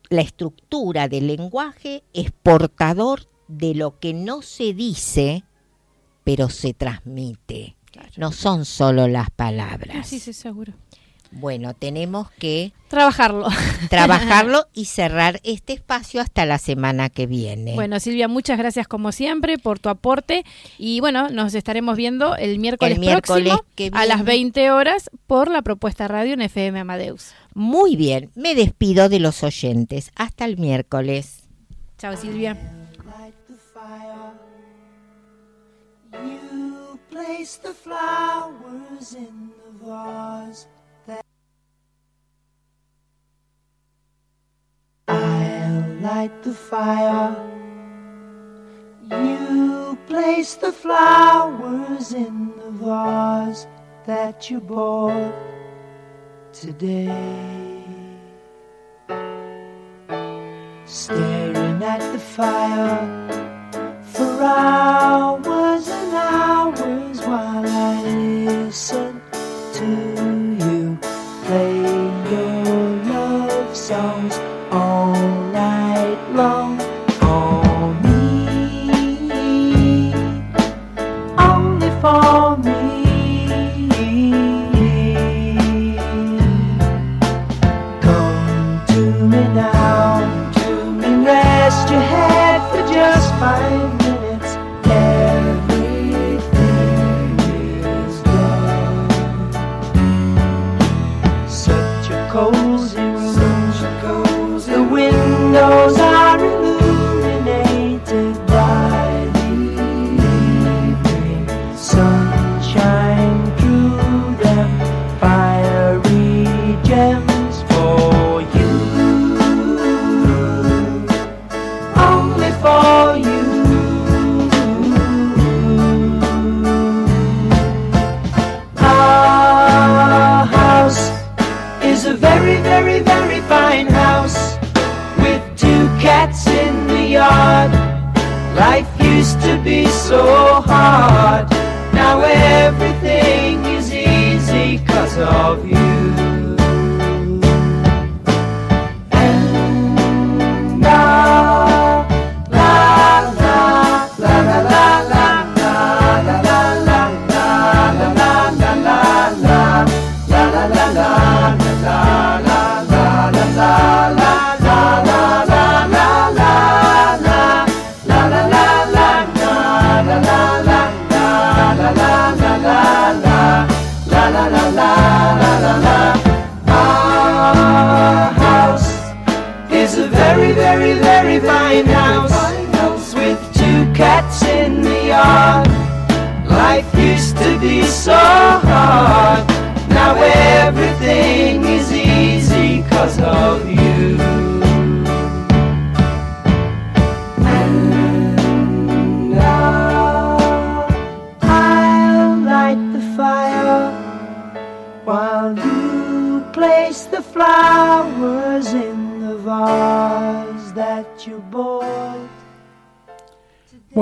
[0.09, 5.43] la estructura del lenguaje es portador de lo que no se dice,
[6.23, 7.77] pero se transmite.
[7.91, 8.13] Claro.
[8.17, 10.07] No son solo las palabras.
[10.07, 10.75] Sí, sí, seguro.
[11.31, 13.49] Bueno, tenemos que Trabajarlo.
[13.91, 17.75] trabajarlo y cerrar este espacio hasta la semana que viene.
[17.75, 20.45] Bueno, Silvia, muchas gracias como siempre por tu aporte.
[20.79, 24.43] Y bueno, nos estaremos viendo el miércoles, El miércoles próximo que a las viene.
[24.53, 27.33] 20 horas por la propuesta radio en FM Amadeus.
[27.55, 30.11] Muy bien, me despido de los oyentes.
[30.15, 31.45] Hasta el miércoles.
[31.99, 32.57] Chao, Silvia.
[37.17, 40.67] place the flowers in the vase.
[45.09, 47.37] I'll light the fire.
[49.11, 53.67] You place the flowers in the vase
[54.07, 55.35] that you bought
[56.53, 57.57] today.
[60.87, 62.99] staring at the fire
[64.03, 69.16] for hours and hours while I listen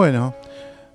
[0.05, 0.35] Bueno,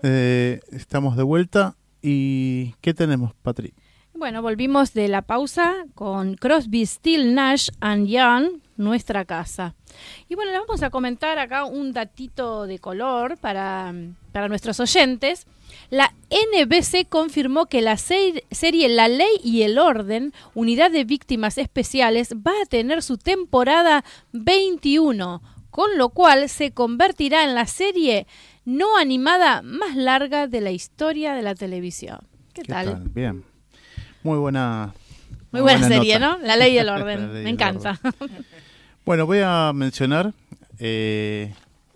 [0.03, 3.74] eh, estamos de vuelta y ¿qué tenemos, Patri?
[4.14, 9.74] Bueno, volvimos de la pausa con Crosby, Still, Nash and Young, nuestra casa.
[10.28, 13.95] Y bueno, les vamos a comentar acá un datito de color para,
[14.32, 15.47] para nuestros oyentes.
[15.89, 21.57] La NBC confirmó que la se- serie La Ley y el Orden, Unidad de Víctimas
[21.57, 25.41] Especiales, va a tener su temporada 21,
[25.72, 28.28] con lo cual se convertirá en la serie
[28.70, 32.20] no animada más larga de la historia de la televisión.
[32.54, 33.02] ¿Qué, tal?
[33.16, 33.44] Bien.
[34.22, 34.94] Muy buena.
[35.52, 36.38] Muy buena, serie, nota.
[36.38, 36.46] ¿no?
[36.46, 37.34] La ley del orden.
[37.34, 38.00] ley Me encanta.
[39.06, 40.34] Bueno, voy a mencionar
[40.78, 41.52] eh,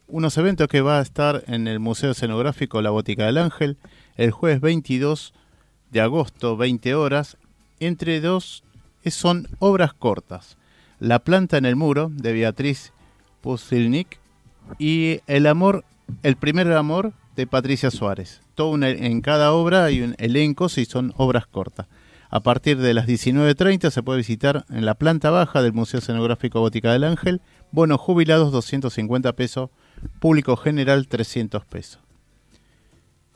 [0.08, 3.78] unos eventos que va a estar en el Museo Escenográfico La Botica del Ángel
[4.16, 5.34] el jueves 22
[5.92, 7.38] de agosto, 20 horas.
[7.80, 8.64] Entre dos
[9.04, 10.58] eh, son obras cortas.
[11.00, 12.94] La planta en el muro de Beatriz
[13.42, 14.18] Pusilnik
[14.80, 15.84] y El amor,
[16.22, 18.42] el primer amor de Patricia Suárez.
[18.56, 21.88] Todo en cada obra hay un elenco si son obras cortas.
[22.30, 26.60] A partir de las 19.30 se puede visitar en la planta baja del Museo Escenográfico
[26.60, 27.42] Botica del Ángel.
[27.72, 29.70] Bonos jubilados 250 pesos,
[30.20, 32.00] público general 300 pesos.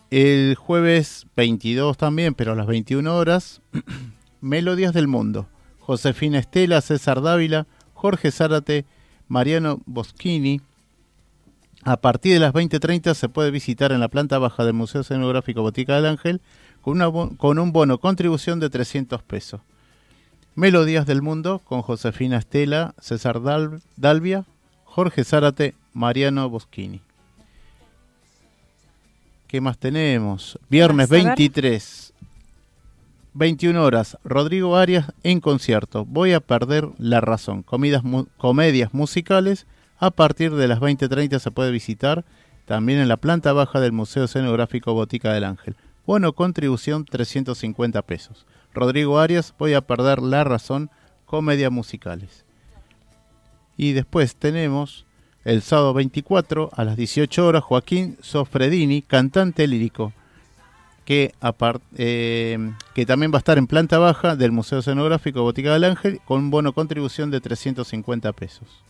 [0.09, 3.61] El jueves 22 también, pero a las 21 horas,
[4.41, 5.47] Melodías del Mundo.
[5.79, 8.85] Josefina Estela, César Dávila, Jorge Zárate,
[9.27, 10.61] Mariano Boschini.
[11.83, 15.61] A partir de las 20.30 se puede visitar en la planta baja del Museo Escenográfico
[15.61, 16.41] Botica del Ángel
[16.81, 19.61] con, una con un bono contribución de 300 pesos.
[20.55, 24.45] Melodías del Mundo con Josefina Estela, César Dal- Dalvia,
[24.85, 27.01] Jorge Zárate, Mariano Boschini.
[29.47, 30.59] ¿Qué más tenemos?
[30.69, 31.37] Viernes Vas a ver.
[31.37, 32.13] 23,
[33.33, 36.03] 21 horas, Rodrigo Arias en concierto.
[36.05, 37.63] Voy a perder la razón.
[37.63, 39.65] Comidas mu- comedias musicales.
[39.99, 42.23] A partir de las 20.30 se puede visitar
[42.65, 45.75] también en la planta baja del Museo Escenográfico Botica del Ángel.
[46.05, 48.45] Bono contribución 350 pesos.
[48.73, 50.91] Rodrigo Arias, voy a perder la razón,
[51.25, 52.45] comedia musicales.
[53.75, 55.05] Y después tenemos
[55.45, 60.13] el sábado 24 a las 18 horas Joaquín Sofredini, cantante lírico,
[61.05, 61.33] que,
[61.95, 66.19] eh, que también va a estar en planta baja del Museo Escenográfico Botica del Ángel
[66.25, 68.86] con un bono contribución de 350 pesos.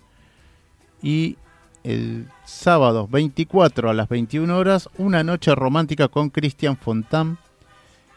[1.01, 1.37] Y
[1.83, 7.37] el sábado 24 a las 21 horas, una noche romántica con Cristian Fontán,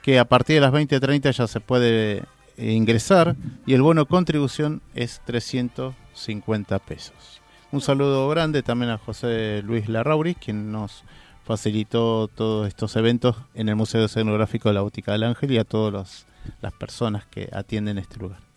[0.02, 2.24] que a partir de las 20.30 ya se puede
[2.56, 7.40] eh, ingresar y el bono contribución es 350 pesos.
[7.72, 11.04] Un saludo grande también a José Luis Larrauri, quien nos
[11.44, 15.64] facilitó todos estos eventos en el Museo Escenográfico de la Bótica del Ángel y a
[15.64, 16.26] todas
[16.60, 18.49] las personas que atienden este lugar.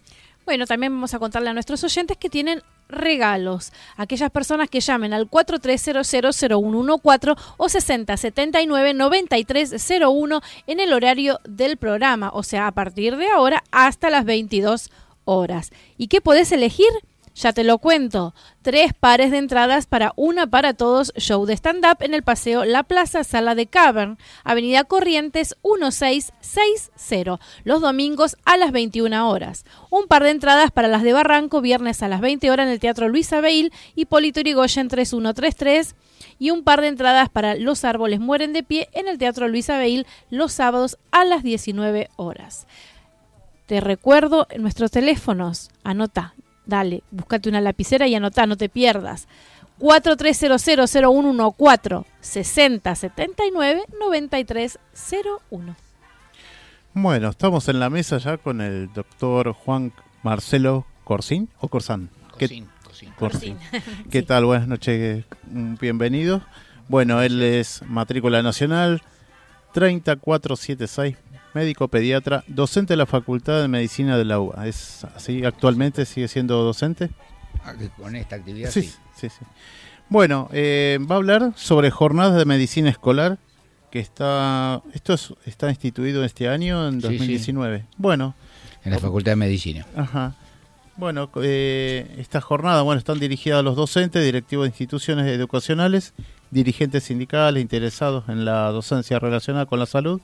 [0.45, 3.71] Bueno, también vamos a contarle a nuestros oyentes que tienen regalos.
[3.95, 12.67] Aquellas personas que llamen al 43000114 o 6079-9301 en el horario del programa, o sea,
[12.67, 14.89] a partir de ahora hasta las 22
[15.25, 15.71] horas.
[15.97, 16.89] ¿Y qué podés elegir?
[17.35, 18.35] Ya te lo cuento.
[18.61, 22.83] Tres pares de entradas para Una para Todos show de stand-up en el Paseo La
[22.83, 29.65] Plaza Sala de Cavern, Avenida Corrientes 1660, los domingos a las 21 horas.
[29.89, 32.79] Un par de entradas para las de Barranco, viernes a las 20 horas en el
[32.79, 35.95] Teatro Luis Abel, Hipólito Yrigoyen 3133.
[36.39, 39.69] Y un par de entradas para Los Árboles Mueren de Pie en el Teatro Luis
[39.69, 42.67] Abel los sábados a las 19 horas.
[43.65, 45.69] Te recuerdo nuestros teléfonos.
[45.83, 46.33] Anota,
[46.65, 49.27] dale, búscate una lapicera y anota, no te pierdas.
[49.79, 55.75] 43000114 6079 9301.
[56.93, 59.91] Bueno, estamos en la mesa ya con el doctor Juan
[60.21, 62.09] Marcelo Corsín o Corsán.
[62.37, 63.09] ¿Qué- Cocín, cocín.
[63.17, 63.57] Corsín.
[64.11, 64.45] ¿Qué tal?
[64.45, 66.41] Buenas noches, bienvenido.
[66.87, 69.01] Bueno, él es matrícula nacional
[69.73, 71.17] 3476,
[71.53, 74.67] médico pediatra, docente de la Facultad de Medicina de la UBA.
[74.67, 75.43] ¿Es así?
[75.45, 77.09] ¿Actualmente sigue siendo docente?
[77.65, 78.93] Ah, Con esta actividad Sí, sí.
[79.15, 79.45] sí, sí.
[80.09, 83.37] Bueno, eh, va a hablar sobre jornadas de medicina escolar
[83.91, 87.13] que está esto es- está instituido este año en Sí, sí.
[87.17, 87.85] 2019.
[87.97, 88.35] Bueno,
[88.83, 89.85] En la Facultad de Medicina.
[89.95, 90.35] Ajá.
[90.97, 96.13] Bueno, eh, estas jornadas bueno, están dirigidas a los docentes, directivos de instituciones educacionales,
[96.51, 100.19] dirigentes sindicales interesados en la docencia relacionada con la salud,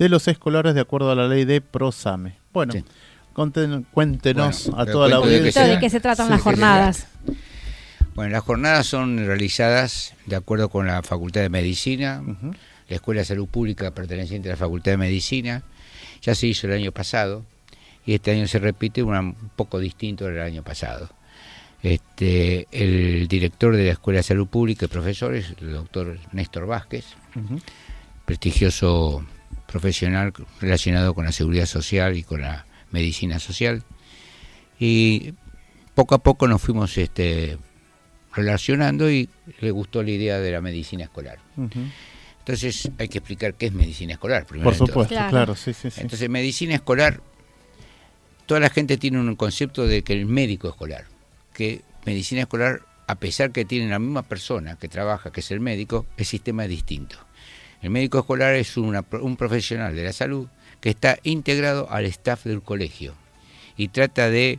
[0.00, 2.38] de los escolares de acuerdo a la ley de Prosame.
[2.52, 2.84] Bueno, Sí.
[3.34, 5.64] conten- cuéntenos Bueno, a toda la audiencia.
[5.66, 7.06] de qué se tratan Sí, las jornadas.
[8.14, 12.22] Bueno, las jornadas son realizadas de acuerdo con la Facultad de Medicina,
[12.88, 15.62] la Escuela de Salud Pública perteneciente a la Facultad de Medicina.
[16.22, 17.44] Ya se hizo el año pasado
[18.04, 21.08] y este año se repite una- un poco distinto del año pasado.
[21.82, 26.66] Este, el director de la Escuela de Salud Pública y profesor es el doctor Néstor
[26.66, 27.04] Vázquez,
[28.26, 29.24] prestigioso
[29.70, 33.82] profesional relacionado con la seguridad social y con la medicina social.
[34.78, 35.34] Y
[35.94, 37.56] poco a poco nos fuimos este,
[38.34, 39.28] relacionando y
[39.60, 41.38] le gustó la idea de la medicina escolar.
[42.38, 44.46] Entonces hay que explicar qué es medicina escolar.
[44.46, 45.30] primero Por supuesto, Claro.
[45.30, 46.00] claro, sí, sí, sí.
[46.00, 47.20] Entonces medicina escolar,
[48.46, 51.04] toda la gente tiene un concepto de que el médico escolar,
[51.52, 55.60] que medicina escolar, a pesar que tiene la misma persona que trabaja, que es el
[55.60, 57.16] médico, el sistema es distinto.
[57.82, 60.48] El médico escolar es un profesional de la salud
[60.80, 63.14] que está integrado al staff del colegio
[63.76, 64.58] y trata de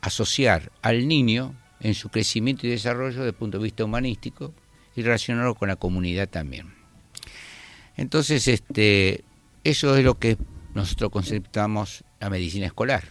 [0.00, 4.52] asociar al niño en su crecimiento y desarrollo desde el punto de vista humanístico
[4.96, 6.74] y relacionarlo con la comunidad también.
[7.96, 9.24] Entonces, este,
[9.64, 10.36] eso es lo que
[10.74, 13.04] nosotros conceptamos la medicina escolar.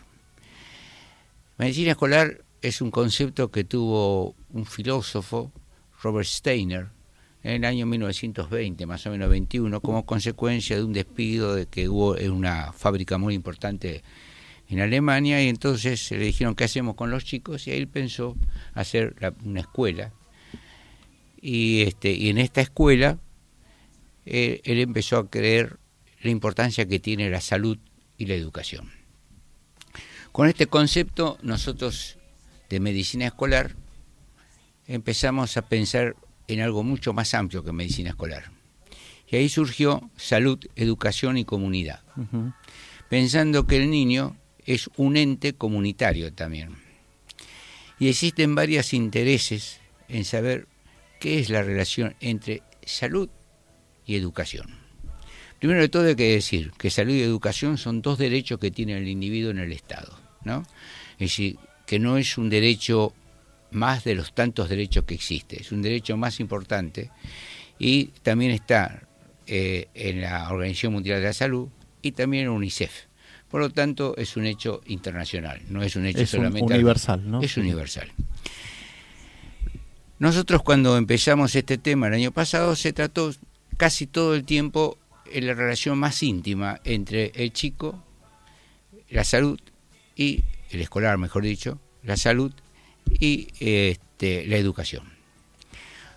[1.57, 5.51] Medicina escolar es un concepto que tuvo un filósofo,
[6.01, 6.89] Robert Steiner,
[7.47, 11.87] en el año 1920, más o menos 21, como consecuencia de un despido de que
[11.87, 14.03] hubo en una fábrica muy importante
[14.67, 18.35] en Alemania y entonces le dijeron qué hacemos con los chicos y ahí él pensó
[18.73, 20.11] hacer una escuela
[21.41, 23.17] y este y en esta escuela
[24.25, 25.77] él empezó a creer
[26.19, 27.77] la importancia que tiene la salud
[28.17, 28.91] y la educación.
[30.33, 32.17] Con este concepto nosotros
[32.69, 33.73] de medicina escolar
[34.85, 36.17] empezamos a pensar
[36.47, 38.51] en algo mucho más amplio que medicina escolar.
[39.29, 42.01] Y ahí surgió salud, educación y comunidad,
[43.09, 46.75] pensando que el niño es un ente comunitario también.
[47.99, 50.67] Y existen varios intereses en saber
[51.19, 53.29] qué es la relación entre salud
[54.05, 54.67] y educación.
[55.59, 58.95] Primero de todo hay que decir que salud y educación son dos derechos que tiene
[58.97, 60.63] el individuo en el Estado, ¿no?
[61.13, 63.13] Es decir, que no es un derecho
[63.72, 67.11] más de los tantos derechos que existe, es un derecho más importante
[67.80, 69.03] y también está
[69.45, 71.68] eh, en la Organización Mundial de la Salud
[72.01, 73.05] y también en UNICEF.
[73.49, 77.30] Por lo tanto, es un hecho internacional, no es un hecho Es un- solamente universal,
[77.32, 77.41] ¿no?
[77.41, 78.11] Es universal.
[80.20, 83.32] Nosotros cuando empezamos este tema el año pasado se trató
[83.78, 84.97] casi todo el tiempo
[85.32, 88.03] en la relación más íntima entre el chico,
[89.09, 89.59] la salud
[90.15, 92.51] y el escolar, mejor dicho, la salud
[93.19, 95.03] y este, la educación.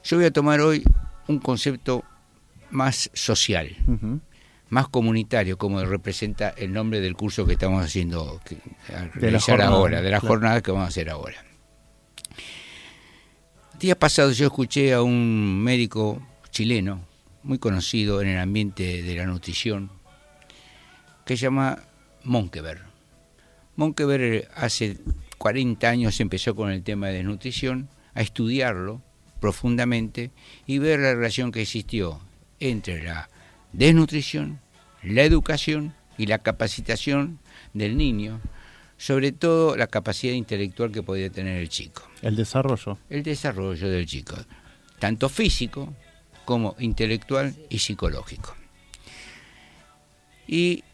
[0.05, 0.83] Yo voy a tomar hoy
[1.29, 2.05] un concepto
[2.71, 3.77] más social,
[4.69, 8.57] más comunitario, como representa el nombre del curso que estamos haciendo, que,
[8.95, 10.35] a realizar jornada, ahora, de la claro.
[10.35, 11.45] jornada que vamos a hacer ahora.
[13.79, 16.21] Días pasados yo escuché a un médico
[16.51, 17.01] chileno,
[17.43, 19.91] muy conocido en el ambiente de la nutrición,
[21.25, 21.79] que se llama
[22.25, 22.83] Monkever.
[23.77, 24.99] Monkever hace
[25.41, 29.01] 40 años empezó con el tema de desnutrición, a estudiarlo
[29.41, 30.33] profundamente
[30.67, 32.21] y ver la relación que existió
[32.59, 33.31] entre la
[33.73, 34.61] desnutrición,
[35.03, 37.39] la educación y la capacitación
[37.73, 38.43] del niño,
[38.99, 42.99] sobre todo la capacidad intelectual que podía tener el chico, El desarrollo.
[43.09, 44.37] el desarrollo del chico,
[44.99, 45.95] tanto físico
[46.45, 48.55] como intelectual y psicológico.
[50.47, 50.85] Y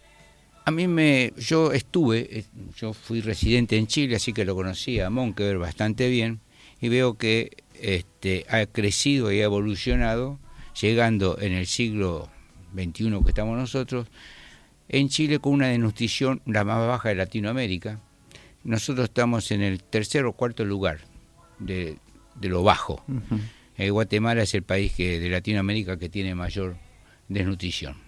[0.67, 2.45] a mí me, yo estuve, eh,
[2.77, 6.41] yo fui residente en Chile, así que lo conocía a Monkever bastante bien,
[6.81, 10.41] y veo que este, ha crecido y ha evolucionado,
[10.81, 12.29] llegando en el siglo
[12.75, 14.09] XXI que estamos nosotros,
[14.89, 18.01] en Chile con una desnutrición la más baja de Latinoamérica.
[18.64, 20.99] Nosotros estamos en el tercer o cuarto lugar
[21.61, 21.99] de,
[22.35, 23.05] de lo bajo.
[23.79, 26.77] Eh, Guatemala es el país que, de Latinoamérica que tiene mayor
[27.29, 28.06] desnutrición.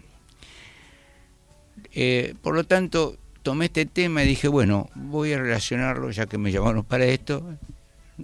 [1.94, 6.38] Eh, por lo tanto, tomé este tema y dije, bueno, voy a relacionarlo, ya que
[6.38, 7.56] me llamaron para esto,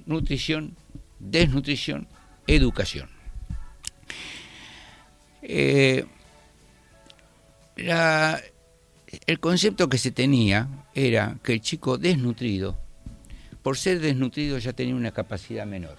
[0.06, 0.76] nutrición,
[1.18, 2.06] desnutrición,
[2.46, 3.08] educación.
[5.42, 6.04] Eh,
[7.76, 12.78] el concepto que se tenía era que el chico desnutrido,
[13.62, 15.96] por ser desnutrido ya tenía una capacidad menor.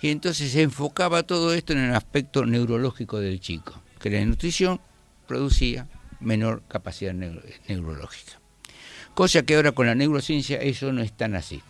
[0.00, 4.80] Y entonces se enfocaba todo esto en el aspecto neurológico del chico, que la nutrición
[5.26, 5.88] producía
[6.20, 8.40] menor capacidad neuro- neurológica.
[9.14, 11.62] Cosa que ahora con la neurociencia eso no es tan así.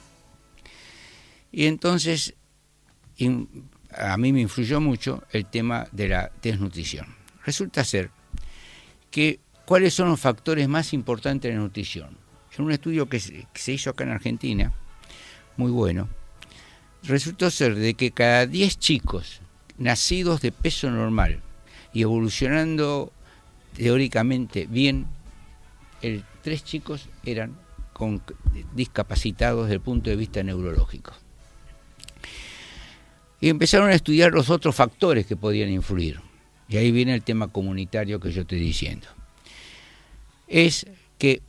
[1.52, 2.34] Y entonces
[3.96, 7.06] a mí me influyó mucho el tema de la desnutrición.
[7.44, 8.10] Resulta ser
[9.10, 12.16] que cuáles son los factores más importantes de la nutrición.
[12.56, 14.72] En un estudio que se, que se hizo acá en Argentina,
[15.56, 16.08] muy bueno,
[17.02, 19.40] resultó ser de que cada 10 chicos
[19.78, 21.40] nacidos de peso normal
[21.92, 23.12] y evolucionando
[23.74, 25.06] teóricamente bien,
[26.02, 27.56] el, tres chicos eran
[28.74, 31.12] discapacitados desde el punto de vista neurológico.
[33.40, 36.20] Y empezaron a estudiar los otros factores que podían influir.
[36.68, 39.06] Y ahí viene el tema comunitario que yo estoy diciendo.
[40.48, 40.86] Es
[41.18, 41.42] que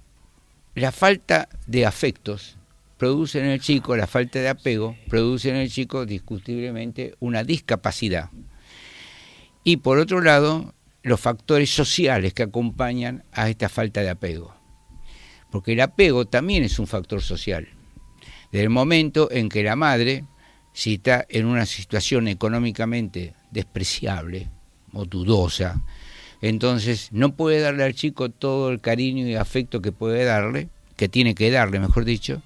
[0.76, 2.58] la falta de afectos
[2.98, 8.30] produce en el chico, la falta de apego, produce en el chico discutiblemente una discapacidad.
[9.64, 10.75] Y por otro lado,
[11.06, 14.56] los factores sociales que acompañan a esta falta de apego.
[15.52, 17.68] Porque el apego también es un factor social.
[18.52, 20.24] Desde el momento en que la madre,
[20.74, 24.50] si está en una situación económicamente despreciable
[24.94, 25.84] o dudosa,
[26.42, 31.08] entonces no puede darle al chico todo el cariño y afecto que puede darle, que
[31.08, 32.42] tiene que darle, mejor dicho,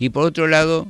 [0.00, 0.88] y por otro lado,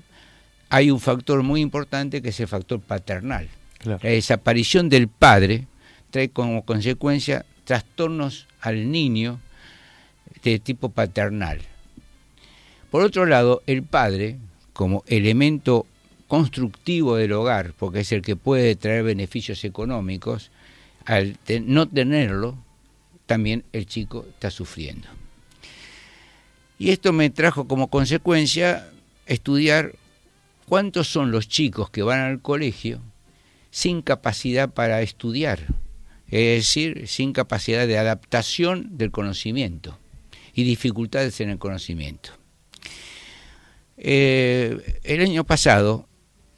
[0.71, 3.47] hay un factor muy importante que es el factor paternal.
[3.77, 4.01] Claro.
[4.03, 5.66] La desaparición del padre
[6.11, 9.41] trae como consecuencia trastornos al niño
[10.43, 11.61] de tipo paternal.
[12.91, 14.39] Por otro lado, el padre,
[14.73, 15.87] como elemento
[16.27, 20.51] constructivo del hogar, porque es el que puede traer beneficios económicos,
[21.05, 22.57] al no tenerlo,
[23.27, 25.09] también el chico está sufriendo.
[26.79, 28.89] Y esto me trajo como consecuencia
[29.27, 29.93] estudiar
[30.67, 33.01] cuántos son los chicos que van al colegio
[33.71, 35.67] sin capacidad para estudiar,
[36.31, 39.99] es decir, sin capacidad de adaptación del conocimiento
[40.55, 42.31] y dificultades en el conocimiento.
[43.97, 46.09] Eh, el año pasado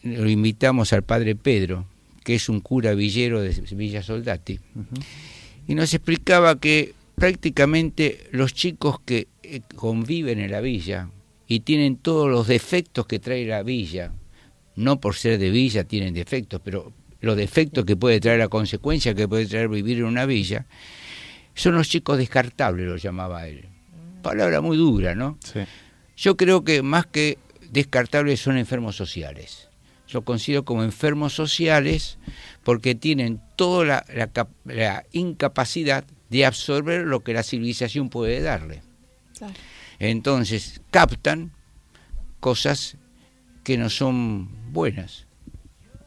[0.02, 1.86] lo invitamos al padre Pedro,
[2.24, 4.60] que es un cura villero de Villa Soldati,
[5.66, 11.08] y nos explicaba que prácticamente los chicos que eh, conviven en la villa
[11.46, 14.12] y tienen todos los defectos que trae la villa,
[14.76, 16.92] no por ser de villa tienen defectos, pero
[17.22, 20.66] los defectos que puede traer la consecuencia que puede traer vivir en una villa,
[21.54, 23.66] son los chicos descartables, lo llamaba él.
[24.22, 25.38] Palabra muy dura, ¿no?
[25.42, 25.60] Sí.
[26.16, 27.38] Yo creo que más que
[27.70, 29.68] descartables son enfermos sociales.
[30.08, 32.18] Yo considero como enfermos sociales
[32.64, 38.40] porque tienen toda la, la cap- la incapacidad de absorber lo que la civilización puede
[38.40, 38.82] darle.
[39.38, 39.54] Claro.
[39.98, 41.52] Entonces captan
[42.40, 42.96] cosas
[43.64, 45.26] que no son buenas.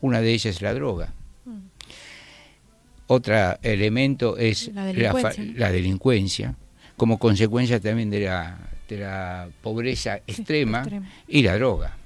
[0.06, 1.12] Una de ellas es la droga.
[3.08, 5.60] Otro elemento es La delincuencia, ¿no?
[5.60, 6.56] la delincuencia,
[6.96, 11.10] como consecuencia también de la, de la pobreza extrema extrema.
[11.28, 11.98] y la droga.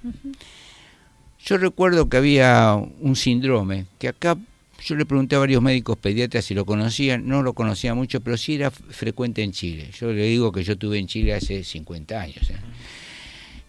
[1.44, 4.38] Yo recuerdo que había un síndrome que acá
[4.82, 8.38] yo le pregunté a varios médicos pediatras si lo conocían, no lo conocía mucho, pero
[8.38, 9.90] sí era frecuente en Chile.
[10.00, 12.50] Yo le digo que yo estuve en Chile hace 50 años.
[12.50, 12.56] ¿eh?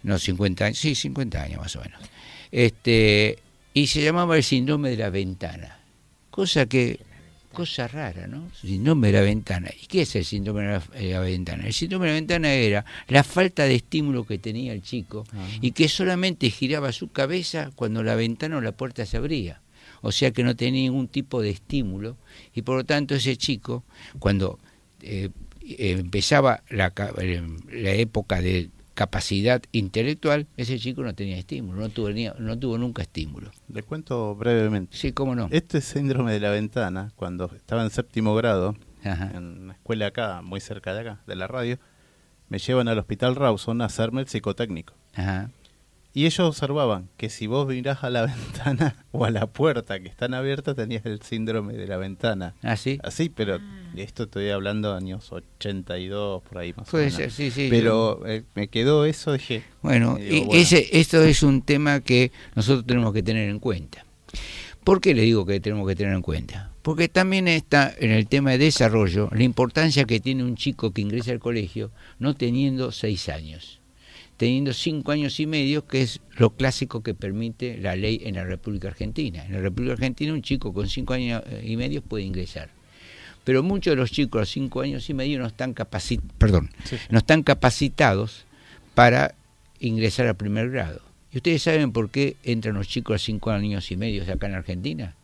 [0.05, 2.01] No, 50 años, sí, 50 años más o menos.
[2.53, 3.39] Este,
[3.75, 5.79] y se llamaba el síndrome de la ventana.
[6.31, 7.01] Cosa que,
[7.53, 8.51] cosa rara, ¿no?
[8.55, 9.71] Síndrome de la ventana.
[9.81, 11.66] ¿Y qué es el síndrome de la, de la ventana?
[11.66, 15.25] El síndrome de la ventana era la falta de estímulo que tenía el chico
[15.61, 19.61] y que solamente giraba su cabeza cuando la ventana o la puerta se abría.
[20.03, 22.16] O sea que no tenía ningún tipo de estímulo
[22.55, 23.85] y por lo tanto ese chico,
[24.18, 24.59] cuando
[25.03, 25.29] eh,
[25.62, 31.88] eh, empezaba la, eh, la época de capacidad intelectual, ese chico no tenía estímulo, no
[31.88, 33.51] tuvo, ni- no tuvo nunca estímulo.
[33.72, 34.94] Le cuento brevemente.
[34.94, 35.48] Sí, cómo no.
[35.51, 39.30] Este síndrome de la ventana, cuando estaba en séptimo grado, Ajá.
[39.34, 41.78] en una escuela acá, muy cerca de acá, de la radio,
[42.51, 44.92] me llevan al hospital Rawson a hacerme el psicotécnico.
[45.14, 45.51] Ajá.
[46.12, 50.08] Y ellos observaban que si vos mirás a la ventana o a la puerta que
[50.08, 52.54] están abiertas, tenías el síndrome de la ventana.
[52.62, 52.98] ¿Ah, sí?
[53.04, 53.58] Así, pero
[53.96, 57.16] esto estoy hablando de años 82, por ahí más o Puede menos.
[57.16, 57.68] ser, sí, sí.
[57.70, 59.62] Pero eh, me quedó eso, dije.
[59.82, 63.48] Bueno, y digo, y bueno, ese, esto es un tema que nosotros tenemos que tener
[63.48, 64.04] en cuenta.
[64.84, 66.70] ¿Por qué le digo que tenemos que tener en cuenta?
[66.82, 71.02] Porque también está en el tema de desarrollo la importancia que tiene un chico que
[71.02, 73.80] ingresa al colegio no teniendo seis años,
[74.41, 78.45] teniendo cinco años y medio, que es lo clásico que permite la ley en la
[78.45, 79.45] República Argentina.
[79.45, 82.70] En la República Argentina un chico con cinco años y medio puede ingresar.
[83.45, 86.70] Pero muchos de los chicos a los cinco años y medio no están, capaci- perdón,
[86.84, 87.03] Sí, sí.
[87.11, 88.47] no están capacitados
[88.95, 89.34] para
[89.78, 91.03] ingresar al primer grado.
[91.32, 94.55] ¿Y ustedes saben por qué entran los chicos a cinco años y medio acá en
[94.55, 95.16] Argentina?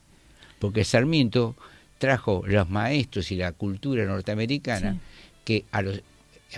[0.59, 1.57] Porque Sarmiento
[1.97, 4.99] trajo los maestros y la cultura norteamericana Sí.
[5.47, 6.03] que a los,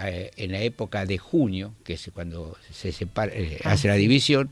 [0.02, 3.94] eh, en la época de junio, que es cuando se separa, eh, Ah, hace la
[3.94, 4.50] división,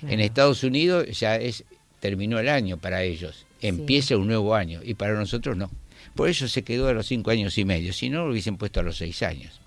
[0.00, 0.14] Claro.
[0.14, 1.64] en Estados Unidos ya es
[2.00, 5.70] terminó el año para ellos, empieza un nuevo año y para nosotros no.
[6.14, 8.80] Por eso se quedó a los cinco años y medio, si no lo hubiesen puesto
[8.80, 9.58] a los seis años.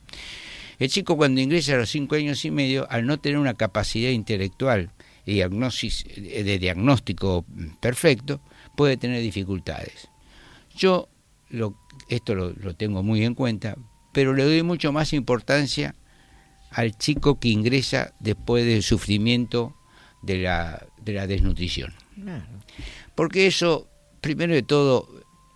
[0.80, 4.12] El chico cuando ingresa a los cinco años y medio, al no tener una capacidad
[4.12, 4.92] intelectual
[5.26, 7.44] y diagnosis, de diagnóstico
[7.80, 8.40] perfecto,
[8.76, 10.08] puede tener dificultades.
[10.76, 11.10] Yo
[11.50, 11.76] lo,
[12.08, 13.76] esto lo, lo tengo muy en cuenta,
[14.18, 15.94] pero le doy mucho más importancia
[16.72, 19.76] al chico que ingresa después del sufrimiento
[20.24, 21.94] de la, de la desnutrición.
[23.14, 23.88] Porque eso,
[24.20, 25.08] primero de todo,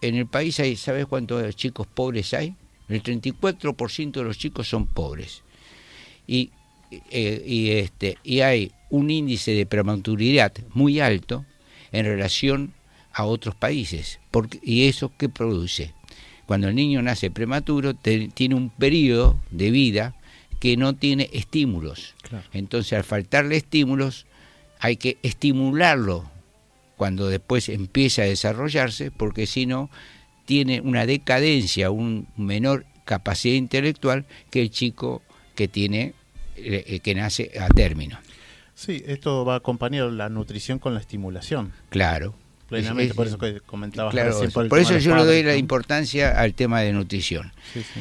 [0.03, 2.53] en el país hay, ¿sabes cuántos chicos pobres hay?
[2.87, 5.41] El 34% de los chicos son pobres.
[6.27, 6.51] Y,
[7.09, 11.47] eh, y, este, y hay un índice de prematuridad muy alto
[11.91, 12.75] en relación
[13.11, 14.19] a otros países.
[14.29, 15.95] Porque, ¿Y eso qué produce?
[16.51, 20.15] Cuando el niño nace prematuro, te- tiene un periodo de vida
[20.59, 22.13] que no tiene estímulos.
[22.23, 22.43] Claro.
[22.51, 24.25] Entonces, al faltarle estímulos,
[24.77, 26.29] hay que estimularlo
[26.97, 29.89] cuando después empieza a desarrollarse, porque si no,
[30.43, 35.21] tiene una decadencia, un menor capacidad intelectual que el chico
[35.55, 36.13] que tiene,
[36.57, 38.19] eh, que nace a término.
[38.75, 41.71] Sí, esto va acompañado la nutrición con la estimulación.
[41.89, 42.35] Claro.
[42.71, 45.03] Plenamente, Es- es- por eso que comentabas Claro, recién por, el tema eso de los
[45.03, 47.51] yo le doy la importancia al tema de nutrición.
[47.73, 47.99] Sí, sí.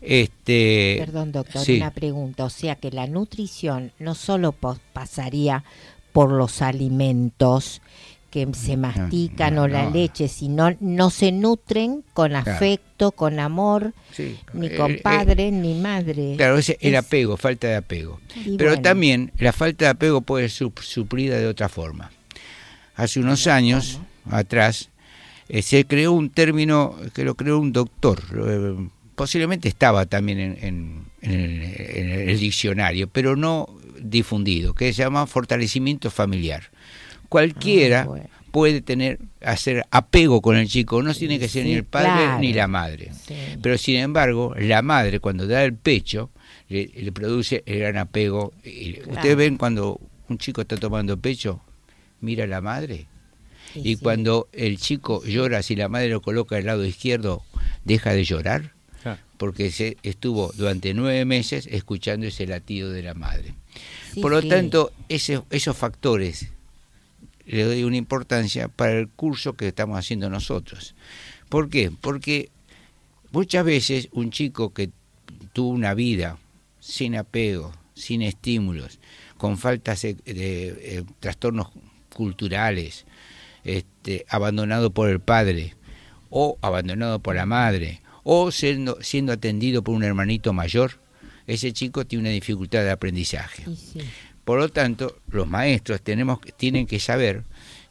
[0.00, 1.76] Este, Perdón, doctor, sí.
[1.76, 2.44] una pregunta.
[2.44, 4.52] O sea que la nutrición no solo
[4.92, 5.64] pasaría
[6.12, 7.80] por los alimentos
[8.30, 9.90] que se mastican no, o la no.
[9.90, 12.50] leche, sino no se nutren con Claro.
[12.52, 16.34] afecto, con amor, Sí, ni eh, con eh, padre ni madre.
[16.36, 18.20] Claro, ese el Es- apego, falta de apego.
[18.36, 22.10] y Pero bueno, también la falta de apego puede ser sup- suplida de otra forma.
[22.94, 24.90] Hace unos años atrás
[25.48, 30.56] eh, se creó un término que lo creó un doctor, eh, posiblemente estaba también en,
[30.62, 33.68] en- en el, en el diccionario, pero no
[34.00, 36.70] difundido, que se llama fortalecimiento familiar.
[37.28, 38.26] Cualquiera Ah, bueno.
[38.50, 42.38] puede tener, hacer apego con el chico, no tiene que ser ni el padre claro.
[42.40, 43.10] ni la madre.
[43.26, 43.34] Sí.
[43.62, 46.30] Pero sin embargo, la madre cuando da el pecho
[46.68, 48.52] le, le produce el gran apego.
[48.62, 49.12] Claro.
[49.12, 51.60] Ustedes ven cuando un chico está tomando pecho,
[52.22, 53.06] mira a la madre.
[53.74, 53.96] Y sí.
[53.96, 57.42] cuando el chico llora, si la madre lo coloca del lado izquierdo,
[57.84, 59.20] deja de llorar, Claro.
[59.38, 63.54] porque se estuvo durante nueve meses escuchando ese latido de la madre.
[64.12, 64.48] Sí, Por lo sí.
[64.48, 66.48] tanto, ese- esos factores
[67.46, 70.94] le doy una importancia para el curso que estamos haciendo nosotros.
[71.48, 71.90] ¿Por qué?
[72.00, 72.50] Porque
[73.32, 74.90] muchas veces un chico que
[75.52, 76.38] tuvo una vida
[76.78, 78.98] sin apego, sin estímulos,
[79.38, 80.68] con faltas de, de,
[80.98, 81.68] eh, trastornos
[82.12, 83.04] culturales,
[83.64, 85.74] este, abandonado por el padre
[86.30, 91.00] o abandonado por la madre o siendo, siendo atendido por un hermanito mayor,
[91.46, 93.64] ese chico tiene una dificultad de aprendizaje.
[93.76, 94.00] Sí.
[94.44, 97.44] Por lo tanto, los maestros tenemos, tienen que saber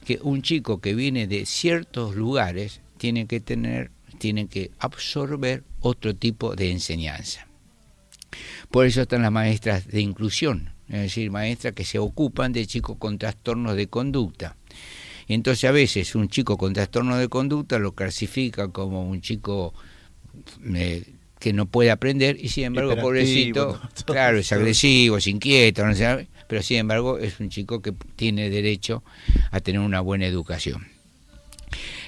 [0.05, 6.15] que un chico que viene de ciertos lugares tiene que tener, tiene que absorber otro
[6.15, 7.47] tipo de enseñanza.
[8.69, 12.97] Por eso están las maestras de inclusión, es decir, maestras que se ocupan de chicos
[12.99, 14.57] con trastornos de conducta.
[15.27, 19.73] Y entonces a veces un chico con trastorno de conducta lo clasifica como un chico
[20.75, 21.03] eh,
[21.39, 23.89] que no puede aprender y sin embargo, pobrecito, ¿no?
[24.05, 28.49] claro, es agresivo, es inquieto, no sé, pero sin embargo es un chico que tiene
[28.49, 29.03] derecho
[29.51, 30.87] a tener una buena educación.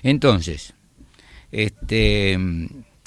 [0.04, 0.74] Entonces,
[1.52, 2.38] este,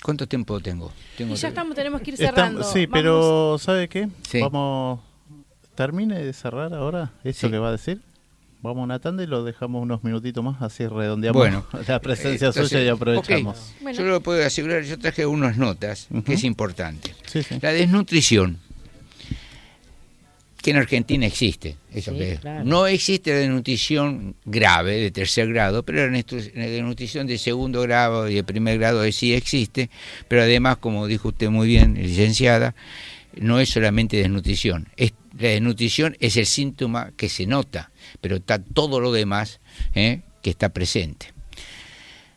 [0.03, 0.93] ¿cuánto tiempo tengo?
[1.17, 2.63] tengo Y ya estamos, tenemos que ir Estamos- cerrando.
[2.65, 4.09] sí, Vamos- pero ¿sabe qué?
[4.29, 4.41] Sí.
[4.41, 5.01] Vamos,
[5.77, 7.53] termine de cerrar ahora esto Sí.
[7.53, 8.01] que va a decir.
[8.63, 12.49] Vamos a una tanda y lo dejamos unos minutitos más, así redondeamos Bueno, la presencia
[12.49, 13.57] Entonces, suya y aprovechamos.
[13.57, 13.99] ok, Bueno.
[13.99, 17.15] Yo lo puedo asegurar, yo traje unas notas, que es importante.
[17.27, 17.59] Sí, sí.
[17.63, 18.59] La desnutrición,
[20.63, 22.65] que en Argentina existe, eso Sí, que claro.
[22.65, 28.35] no existe la desnutrición grave de tercer grado, pero la desnutrición de segundo grado y
[28.35, 29.91] de primer grado eh, sí existe,
[30.27, 32.75] pero además, como dijo usted muy bien, licenciada,
[33.37, 38.59] no es solamente desnutrición, es, la desnutrición es el síntoma que se nota, pero está
[38.63, 39.61] todo lo demás
[39.95, 41.33] eh, que está presente.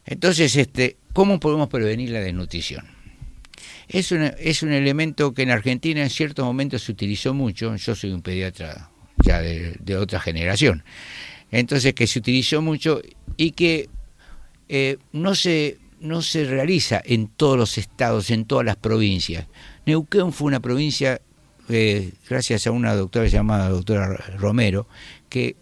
[0.06, 2.86] Entonces, este, ¿cómo podemos prevenir la desnutrición?
[3.88, 7.76] Es, una- es un elemento que en Argentina en ciertos momentos se utilizó mucho.
[7.76, 8.90] Yo soy un pediatra
[9.24, 10.84] ya de, de otra generación.
[11.52, 13.02] Entonces, que se utilizó mucho
[13.38, 13.90] y que
[14.68, 19.48] eh, no, se, no se realiza en todos los estados, en todas las provincias.
[19.86, 21.22] Neuquén fue una provincia,
[21.70, 24.08] eh, gracias a una doctora llamada doctora
[24.38, 24.88] Romero,
[25.30, 25.56] que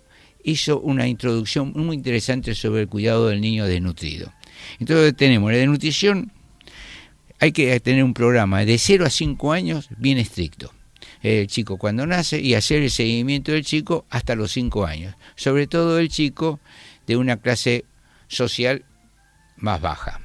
[0.43, 4.31] hizo una introducción muy interesante sobre el cuidado del niño desnutrido.
[4.79, 6.31] Entonces tenemos la desnutrición,
[7.39, 10.73] hay que tener un programa de 0 a 5 años bien estricto.
[11.21, 15.15] El chico cuando nace y hacer el seguimiento del chico hasta los 5 años.
[15.35, 16.59] Sobre todo el chico
[17.05, 17.85] de una clase
[18.27, 18.85] social
[19.57, 20.21] más baja.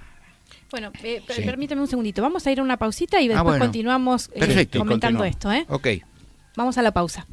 [0.73, 1.43] Bueno, eh, Sí.
[1.43, 2.23] permíteme un segundito.
[2.23, 3.65] Vamos a ir a una pausita y Ah, después bueno.
[3.67, 4.79] continuamos eh, Perfecto.
[4.79, 5.53] comentando esto.
[5.53, 5.67] ¿eh?
[5.69, 5.87] Ok.
[6.57, 7.27] Vamos a la pausa.